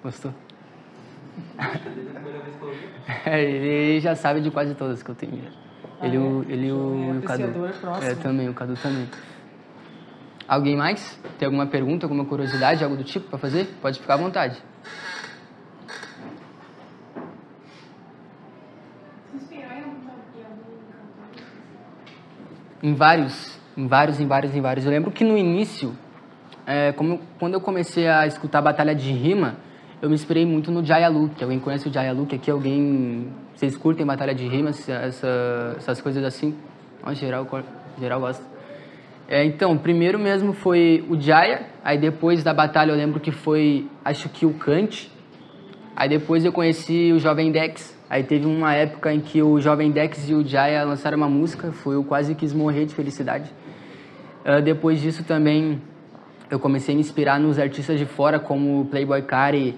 Gostou? 0.02 0.34
é, 3.24 3.42
ele 3.42 4.00
já 4.00 4.14
sabe 4.14 4.40
de 4.40 4.50
quase 4.50 4.74
todas 4.74 5.02
que 5.02 5.10
eu 5.10 5.14
tenho. 5.14 5.42
Ele, 6.02 6.16
ah, 6.16 6.20
o, 6.20 6.44
ele 6.48 6.68
é 6.68 6.72
o, 6.72 7.18
o 7.18 7.22
Cadu. 7.22 7.66
É, 8.02 8.14
também, 8.14 8.48
o 8.48 8.54
Cadu 8.54 8.74
também. 8.76 9.08
Alguém 10.48 10.78
mais? 10.78 11.20
Tem 11.38 11.44
alguma 11.44 11.66
pergunta, 11.66 12.06
alguma 12.06 12.24
curiosidade, 12.24 12.82
algo 12.82 12.96
do 12.96 13.04
tipo 13.04 13.28
para 13.28 13.38
fazer? 13.38 13.66
Pode 13.82 14.00
ficar 14.00 14.14
à 14.14 14.16
vontade. 14.16 14.56
Em 22.82 22.94
vários, 22.94 23.58
em 23.76 23.86
vários, 23.86 24.20
em 24.20 24.26
vários, 24.26 24.54
em 24.54 24.60
vários. 24.62 24.86
Eu 24.86 24.90
lembro 24.90 25.10
que 25.10 25.22
no 25.22 25.36
início, 25.36 25.94
é, 26.64 26.92
como, 26.92 27.20
quando 27.38 27.54
eu 27.54 27.60
comecei 27.60 28.08
a 28.08 28.26
escutar 28.26 28.62
Batalha 28.62 28.94
de 28.94 29.12
Rima, 29.12 29.56
eu 30.00 30.08
me 30.08 30.14
inspirei 30.14 30.46
muito 30.46 30.70
no 30.70 30.82
Jaya 30.82 31.08
Luke. 31.08 31.42
Alguém 31.42 31.58
conhece 31.58 31.88
o 31.88 31.92
Jaya 31.92 32.12
Luke 32.12 32.34
aqui? 32.34 32.50
Alguém... 32.50 33.30
Vocês 33.54 33.76
curtem 33.76 34.06
Batalha 34.06 34.34
de 34.34 34.46
Rima, 34.46 34.70
essa, 34.70 35.74
essas 35.76 36.00
coisas 36.00 36.24
assim? 36.24 36.56
Em 37.06 37.14
geral, 37.14 37.46
geral 37.98 38.20
gosta. 38.20 38.57
É, 39.30 39.44
então, 39.44 39.76
primeiro 39.76 40.18
mesmo 40.18 40.54
foi 40.54 41.04
o 41.06 41.20
Jaya, 41.20 41.66
aí 41.84 41.98
depois 41.98 42.42
da 42.42 42.54
batalha 42.54 42.92
eu 42.92 42.96
lembro 42.96 43.20
que 43.20 43.30
foi, 43.30 43.86
acho 44.02 44.26
que 44.30 44.46
o 44.46 44.54
Kant, 44.54 45.12
aí 45.94 46.08
depois 46.08 46.46
eu 46.46 46.52
conheci 46.52 47.12
o 47.12 47.18
Jovem 47.18 47.52
Dex, 47.52 47.94
aí 48.08 48.22
teve 48.22 48.46
uma 48.46 48.74
época 48.74 49.12
em 49.12 49.20
que 49.20 49.42
o 49.42 49.60
Jovem 49.60 49.90
Dex 49.90 50.30
e 50.30 50.34
o 50.34 50.42
Jaya 50.42 50.82
lançaram 50.82 51.18
uma 51.18 51.28
música, 51.28 51.70
foi 51.72 51.96
eu 51.96 52.04
quase 52.04 52.34
quis 52.34 52.54
morrer 52.54 52.86
de 52.86 52.94
felicidade. 52.94 53.52
Uh, 54.46 54.62
depois 54.62 54.98
disso 54.98 55.22
também 55.22 55.78
eu 56.50 56.58
comecei 56.58 56.94
a 56.94 56.96
me 56.96 57.02
inspirar 57.02 57.38
nos 57.38 57.58
artistas 57.58 57.98
de 57.98 58.06
fora, 58.06 58.38
como 58.38 58.80
o 58.80 58.84
Playboy 58.86 59.20
Carti, 59.20 59.74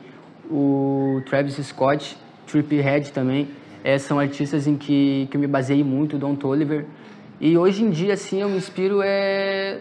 o 0.49 1.23
Travis 1.27 1.57
Scott, 1.57 2.17
Trippie 2.47 2.81
Red 2.81 3.11
também, 3.13 3.49
é, 3.83 3.99
são 3.99 4.21
artistas 4.21 4.69
em 4.69 4.77
que, 4.77 5.27
que 5.29 5.37
eu 5.37 5.41
me 5.41 5.49
baseei 5.49 5.83
muito, 5.83 6.17
Don 6.19 6.37
Toliver, 6.37 6.87
e 7.40 7.57
hoje 7.57 7.83
em 7.83 7.90
dia, 7.90 8.14
assim, 8.14 8.42
eu 8.42 8.48
me 8.48 8.57
inspiro 8.57 9.00
é 9.03 9.81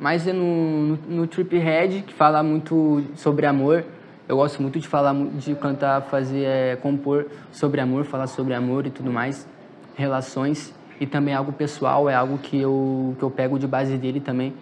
mais 0.00 0.26
é 0.26 0.32
no, 0.32 0.96
no, 0.96 0.96
no 1.08 1.26
Trip 1.26 1.56
Head, 1.58 2.02
que 2.02 2.14
fala 2.14 2.42
muito 2.42 3.04
sobre 3.14 3.44
amor. 3.44 3.84
Eu 4.26 4.36
gosto 4.36 4.62
muito 4.62 4.80
de 4.80 4.88
falar, 4.88 5.14
de 5.14 5.54
cantar, 5.54 6.00
fazer, 6.02 6.44
é, 6.44 6.76
compor 6.76 7.26
sobre 7.52 7.80
amor, 7.80 8.04
falar 8.04 8.26
sobre 8.26 8.54
amor 8.54 8.86
e 8.86 8.90
tudo 8.90 9.12
mais, 9.12 9.46
relações. 9.94 10.74
E 10.98 11.06
também 11.06 11.34
algo 11.34 11.52
pessoal, 11.52 12.08
é 12.08 12.14
algo 12.14 12.38
que 12.38 12.58
eu, 12.58 13.14
que 13.18 13.22
eu 13.22 13.30
pego 13.30 13.58
de 13.58 13.66
base 13.66 13.96
dele 13.98 14.20
também. 14.20 14.54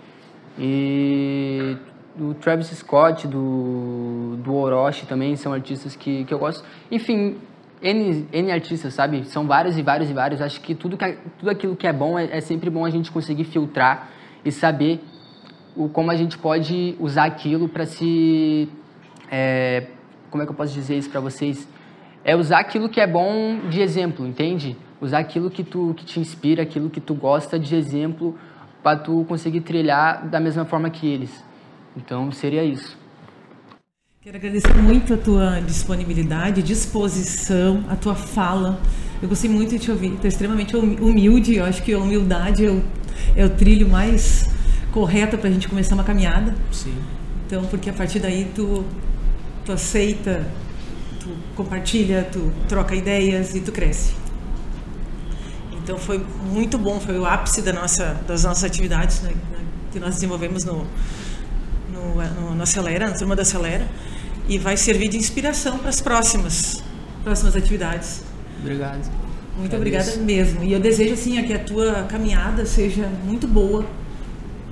E 0.59 1.77
do 2.17 2.35
Travis 2.35 2.67
Scott, 2.69 3.29
do, 3.29 4.37
do 4.39 4.55
Orochi 4.55 5.07
também, 5.07 5.37
são 5.37 5.53
artistas 5.53 5.95
que, 5.95 6.25
que 6.25 6.35
eu 6.35 6.39
gosto. 6.39 6.65
Enfim, 6.91 7.37
N, 7.83 8.27
N 8.33 8.53
artistas, 8.53 8.95
sabe? 8.95 9.25
São 9.25 9.47
vários 9.47 9.79
e 9.79 9.83
vários 9.83 10.11
e 10.11 10.13
vários. 10.13 10.41
Acho 10.41 10.61
que 10.61 10.75
tudo, 10.75 10.97
que, 10.97 11.19
tudo 11.39 11.51
aquilo 11.51 11.77
que 11.77 11.87
é 11.87 11.93
bom 11.93 12.19
é, 12.19 12.39
é 12.39 12.41
sempre 12.41 12.71
bom 12.71 12.85
a 12.85 12.91
gente 12.91 13.11
conseguir 13.11 13.45
filtrar 13.45 14.09
e 14.45 14.51
saber 14.51 15.01
o, 15.77 15.89
como 15.89 16.11
a 16.11 16.17
gente 16.17 16.37
pode 16.37 16.97
usar 16.99 17.25
aquilo 17.25 17.69
para 17.69 17.87
se. 17.87 18.69
É, 19.31 19.87
como 20.31 20.43
é 20.43 20.47
que 20.47 20.53
eu 20.53 20.57
posso 20.57 20.75
dizer 20.75 20.99
isso 20.99 21.09
para 21.09 21.21
vocês? 21.21 21.69
É 22.25 22.35
usar 22.37 22.59
aquilo 22.59 22.89
que 22.89 23.01
é 23.01 23.07
bom 23.07 23.61
de 23.71 23.81
exemplo, 23.81 24.27
entende? 24.27 24.77
Usar 25.01 25.19
aquilo 25.19 25.49
que, 25.51 25.63
tu, 25.63 25.95
que 25.97 26.05
te 26.05 26.19
inspira, 26.19 26.63
aquilo 26.63 26.91
que 26.91 27.01
tu 27.01 27.15
gosta 27.15 27.59
de 27.59 27.77
exemplo 27.77 28.37
para 28.83 28.99
tu 28.99 29.25
conseguir 29.29 29.61
trilhar 29.61 30.27
da 30.27 30.41
mesma 30.41 30.65
forma 30.65 30.91
que 30.91 31.07
eles. 31.07 31.45
Então 31.97 32.31
seria 32.33 32.65
isso. 32.65 32.98
Quero 34.29 34.37
agradecer 34.37 34.75
muito 34.75 35.15
a 35.15 35.17
tua 35.17 35.59
disponibilidade, 35.61 36.63
disposição, 36.63 37.83
a 37.89 37.97
tua 37.97 38.15
fala. 38.15 38.79
Eu 39.23 39.29
gostei 39.31 39.49
muito 39.49 39.71
de 39.71 39.79
te 39.79 39.91
ouvir. 39.91 40.19
Tu 40.21 40.27
é 40.27 40.29
extremamente 40.29 40.77
humilde. 40.77 41.55
Eu 41.55 41.65
acho 41.65 41.83
que 41.83 41.95
a 41.95 41.99
humildade 41.99 42.67
é 42.67 42.71
o, 42.71 42.85
é 43.35 43.47
o 43.47 43.49
trilho 43.49 43.89
mais 43.89 44.47
correto 44.93 45.39
para 45.39 45.49
a 45.49 45.51
gente 45.51 45.67
começar 45.67 45.95
uma 45.95 46.05
caminhada. 46.05 46.55
Sim. 46.71 46.95
Então, 47.47 47.65
porque 47.69 47.89
a 47.89 47.93
partir 47.95 48.19
daí 48.19 48.53
tu 48.55 48.85
tu 49.65 49.73
aceita, 49.73 50.47
tu 51.21 51.31
compartilha, 51.57 52.29
tu 52.31 52.53
troca 52.69 52.95
ideias 52.95 53.55
e 53.55 53.63
tu 53.63 53.73
cresce. 53.73 54.13
Então 55.73 55.97
foi 55.97 56.23
muito 56.53 56.77
bom, 56.77 57.01
foi 57.01 57.19
o 57.19 57.25
ápice 57.25 57.63
da 57.63 57.73
nossa, 57.73 58.21
das 58.29 58.45
nossas 58.45 58.65
atividades 58.65 59.23
né, 59.23 59.33
que 59.91 59.99
nós 59.99 60.17
desenvolvemos 60.17 60.65
no, 60.65 60.87
no, 61.91 62.15
no, 62.15 62.55
no 62.57 62.63
Acelera, 62.63 63.09
na 63.09 63.15
turma 63.17 63.35
da 63.35 63.41
Acelera, 63.41 63.89
e 64.49 64.59
vai 64.59 64.77
servir 64.77 65.09
de 65.09 65.17
inspiração 65.17 65.79
para 65.79 65.91
as 65.91 66.01
próximas, 66.01 66.83
próximas 67.23 67.55
atividades. 67.55 68.23
Obrigado. 68.61 69.11
Muito 69.59 69.77
obrigada 69.77 70.17
mesmo. 70.17 70.65
E 70.65 70.73
eu 70.73 70.81
desejo 70.81 71.15
assim 71.15 71.43
que 71.45 71.53
a 71.53 71.59
tua 71.59 72.05
caminhada 72.05 72.65
seja 72.65 73.09
muito 73.25 73.47
boa, 73.47 73.85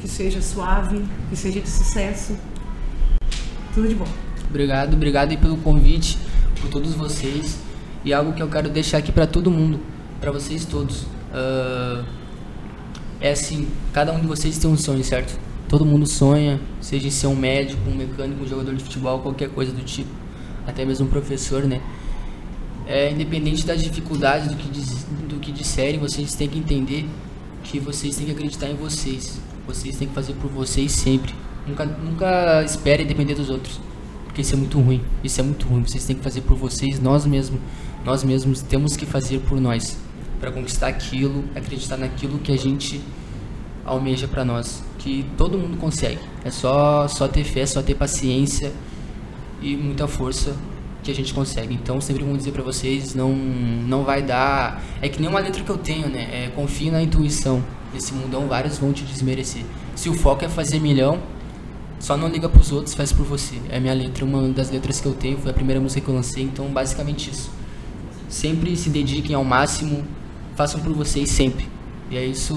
que 0.00 0.08
seja 0.08 0.40
suave, 0.40 1.04
que 1.28 1.36
seja 1.36 1.60
de 1.60 1.68
sucesso. 1.68 2.36
Tudo 3.74 3.88
de 3.88 3.94
bom. 3.94 4.08
Obrigado, 4.48 4.94
obrigado 4.94 5.30
aí 5.32 5.36
pelo 5.36 5.56
convite, 5.58 6.18
por 6.60 6.70
todos 6.70 6.94
vocês. 6.94 7.58
E 8.04 8.14
algo 8.14 8.32
que 8.32 8.42
eu 8.42 8.48
quero 8.48 8.68
deixar 8.68 8.98
aqui 8.98 9.10
para 9.10 9.26
todo 9.26 9.50
mundo, 9.50 9.80
para 10.20 10.30
vocês 10.30 10.64
todos. 10.64 11.02
Uh, 11.02 12.04
é 13.20 13.32
assim, 13.32 13.68
cada 13.92 14.12
um 14.12 14.20
de 14.20 14.26
vocês 14.26 14.56
tem 14.56 14.70
um 14.70 14.76
sonho, 14.76 15.02
certo? 15.02 15.36
Todo 15.68 15.85
mundo 15.85 16.07
sonha, 16.07 16.61
seja 16.81 17.09
em 17.09 17.11
ser 17.11 17.26
um 17.26 17.35
médico, 17.35 17.81
um 17.90 17.94
mecânico, 17.94 18.44
um 18.44 18.46
jogador 18.46 18.74
de 18.74 18.85
futebol, 18.85 19.18
qualquer 19.18 19.48
coisa 19.48 19.72
do 19.72 19.83
tipo. 19.83 20.11
Até 20.66 20.85
mesmo 20.85 21.07
um 21.07 21.09
professor, 21.11 21.64
né? 21.64 21.81
É, 22.87 23.11
independente 23.11 23.66
das 23.66 23.83
dificuldades 23.83 24.48
do 24.48 24.57
que, 24.57 24.68
diz, 24.68 25.05
do 25.29 25.40
que 25.40 25.50
disserem, 25.50 25.98
vocês 25.98 26.35
têm 26.37 26.48
que 26.48 26.59
entender 26.59 27.05
que 27.64 27.81
vocês 27.81 28.14
têm 28.14 28.26
que 28.26 28.33
acreditar 28.33 28.68
em 28.68 28.76
vocês. 28.76 29.40
Vocês 29.66 29.96
têm 29.96 30.07
que 30.07 30.14
fazer 30.14 30.35
por 30.35 30.48
vocês 30.48 30.92
sempre. 30.92 31.35
Nunca, 31.66 31.85
nunca 31.85 32.62
espere 32.62 33.05
depender 33.05 33.35
dos 33.35 33.50
outros. 33.50 33.81
Porque 34.24 34.42
isso 34.42 34.55
é 34.55 34.57
muito 34.57 34.79
ruim. 34.79 35.02
Isso 35.24 35.40
é 35.40 35.42
muito 35.42 35.66
ruim. 35.66 35.83
Vocês 35.83 36.05
têm 36.05 36.14
que 36.14 36.22
fazer 36.22 36.42
por 36.42 36.57
vocês, 36.57 37.00
nós 37.00 37.26
mesmos. 37.26 37.61
Nós 38.05 38.22
mesmos 38.22 38.62
temos 38.62 38.96
que 38.96 39.05
fazer 39.05 39.40
por 39.40 39.61
nós. 39.61 39.96
para 40.38 40.52
conquistar 40.52 40.88
aquilo, 40.88 41.44
acreditar 41.57 41.96
naquilo 41.96 42.38
que 42.38 42.52
a 42.52 42.57
gente 42.57 43.00
almeja 43.87 44.29
para 44.29 44.44
nós. 44.44 44.83
Que 44.99 45.25
todo 45.37 45.57
mundo 45.57 45.77
consegue. 45.77 46.18
É 46.44 46.51
só, 46.51 47.07
só 47.09 47.29
ter 47.29 47.44
fé, 47.44 47.64
só 47.64 47.81
ter 47.81 47.94
paciência 47.94 48.72
e 49.62 49.77
muita 49.77 50.07
força 50.07 50.55
que 51.03 51.11
a 51.11 51.14
gente 51.14 51.33
consegue. 51.33 51.72
Então, 51.72 52.01
sempre 52.01 52.25
vou 52.25 52.37
dizer 52.37 52.51
para 52.51 52.62
vocês, 52.62 53.14
não 53.14 53.33
não 53.33 54.03
vai 54.05 54.22
dar, 54.22 54.83
é 55.01 55.09
que 55.09 55.20
nem 55.20 55.31
uma 55.31 55.38
letra 55.38 55.62
que 55.62 55.70
eu 55.70 55.79
tenho, 55.79 56.09
né? 56.09 56.29
É, 56.33 56.49
confie 56.49 56.90
na 56.90 57.01
intuição. 57.01 57.62
Nesse 57.94 58.12
mundão 58.12 58.49
vários 58.49 58.79
vão 58.79 58.92
te 58.92 59.05
desmerecer. 59.05 59.62
Se 59.94 60.09
o 60.09 60.14
foco 60.14 60.44
é 60.44 60.49
fazer 60.49 60.81
milhão, 60.81 61.20
só 61.99 62.16
não 62.16 62.29
liga 62.29 62.49
pros 62.49 62.72
outros, 62.72 62.94
faz 62.94 63.12
por 63.12 63.25
você. 63.25 63.55
É 63.70 63.79
minha 63.81 63.94
letra, 63.94 64.25
uma 64.25 64.49
das 64.49 64.70
letras 64.70 65.01
que 65.01 65.07
eu 65.07 65.14
tenho, 65.14 65.38
foi 65.38 65.51
a 65.51 65.55
primeira 65.55 65.81
música 65.81 66.01
que 66.01 66.09
eu 66.09 66.14
lancei, 66.14 66.42
então 66.42 66.66
basicamente 66.66 67.31
isso. 67.31 67.51
Sempre 68.29 68.77
se 68.77 68.90
dediquem 68.90 69.35
ao 69.35 69.44
máximo, 69.44 70.05
façam 70.57 70.81
por 70.81 70.92
vocês 70.92 71.31
sempre. 71.31 71.68
E 72.11 72.16
é 72.16 72.25
isso 72.25 72.55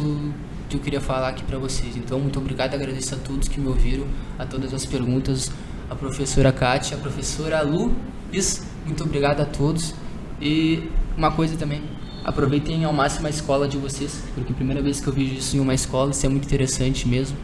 que 0.70 0.78
eu 0.78 0.80
queria 0.80 1.02
falar 1.02 1.30
aqui 1.30 1.44
para 1.44 1.58
vocês. 1.58 1.98
Então, 1.98 2.20
muito 2.20 2.40
obrigado, 2.40 2.76
agradeço 2.76 3.16
a 3.16 3.18
todos 3.18 3.48
que 3.48 3.60
me 3.60 3.68
ouviram, 3.68 4.06
a 4.38 4.46
todas 4.46 4.74
as 4.74 4.86
perguntas, 4.86 5.52
a 5.90 5.96
professora 5.96 6.52
Kátia, 6.52 6.96
a 6.96 7.00
professora 7.00 7.62
Lu, 7.64 7.92
isso, 8.32 8.64
muito 8.86 9.04
obrigado 9.04 9.42
a 9.42 9.46
todos. 9.46 9.96
E 10.40 10.84
uma 11.18 11.32
coisa 11.32 11.58
também, 11.58 11.82
aproveitem 12.24 12.86
ao 12.86 12.94
máximo 12.94 13.28
a 13.28 13.30
escola 13.30 13.68
de 13.68 13.78
vocês, 13.78 14.24
porque 14.36 14.52
é 14.52 14.54
a 14.54 14.56
primeira 14.56 14.82
vez 14.82 15.00
que 15.00 15.08
eu 15.08 15.14
vejo 15.14 15.34
isso 15.34 15.58
em 15.58 15.60
uma 15.60 15.74
escola, 15.74 16.12
isso 16.12 16.26
é 16.26 16.30
muito 16.30 16.46
interessante 16.46 17.08
mesmo. 17.08 17.36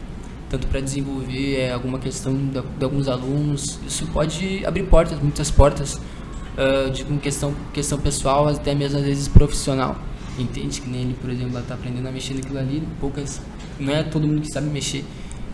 Tanto 0.48 0.68
para 0.68 0.80
desenvolver 0.80 1.56
é, 1.56 1.72
alguma 1.72 1.98
questão 1.98 2.32
de, 2.32 2.62
de, 2.62 2.84
alguns 2.84 3.08
alunos, 3.08 3.80
isso 3.86 4.06
pode 4.06 4.64
abrir 4.64 4.84
portas, 4.84 5.18
muitas 5.18 5.50
portas, 5.50 5.94
uh, 5.94 6.88
de 6.92 7.04
questão, 7.18 7.52
questão 7.72 7.98
pessoal, 7.98 8.46
até 8.46 8.72
mesmo 8.72 8.98
às 8.98 9.04
vezes 9.04 9.26
profissional. 9.26 9.96
Entende 10.38 10.80
que 10.80 10.88
nem 10.88 11.02
ele, 11.02 11.16
por 11.20 11.30
exemplo, 11.30 11.58
está 11.58 11.74
aprendendo 11.74 12.06
a 12.08 12.12
mexer 12.12 12.34
naquilo 12.34 12.58
ali, 12.58 12.86
poucas, 13.00 13.40
não 13.78 13.92
é 13.92 14.02
todo 14.02 14.26
mundo 14.26 14.42
que 14.42 14.48
sabe 14.48 14.68
mexer. 14.68 15.04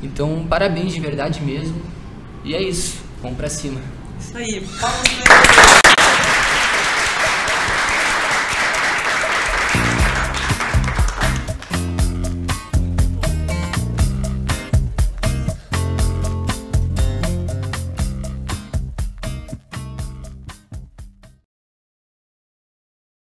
Então, 0.03 0.45
parabéns 0.49 0.93
de 0.93 1.01
verdade 1.01 1.41
mesmo. 1.43 1.81
E 2.45 2.55
é 2.55 2.63
isso, 2.63 2.99
vamos 3.23 3.37
para 3.37 3.49
cima. 3.49 3.81
Isso 4.19 4.37
aí. 4.37 4.67
Palmas 4.81 5.72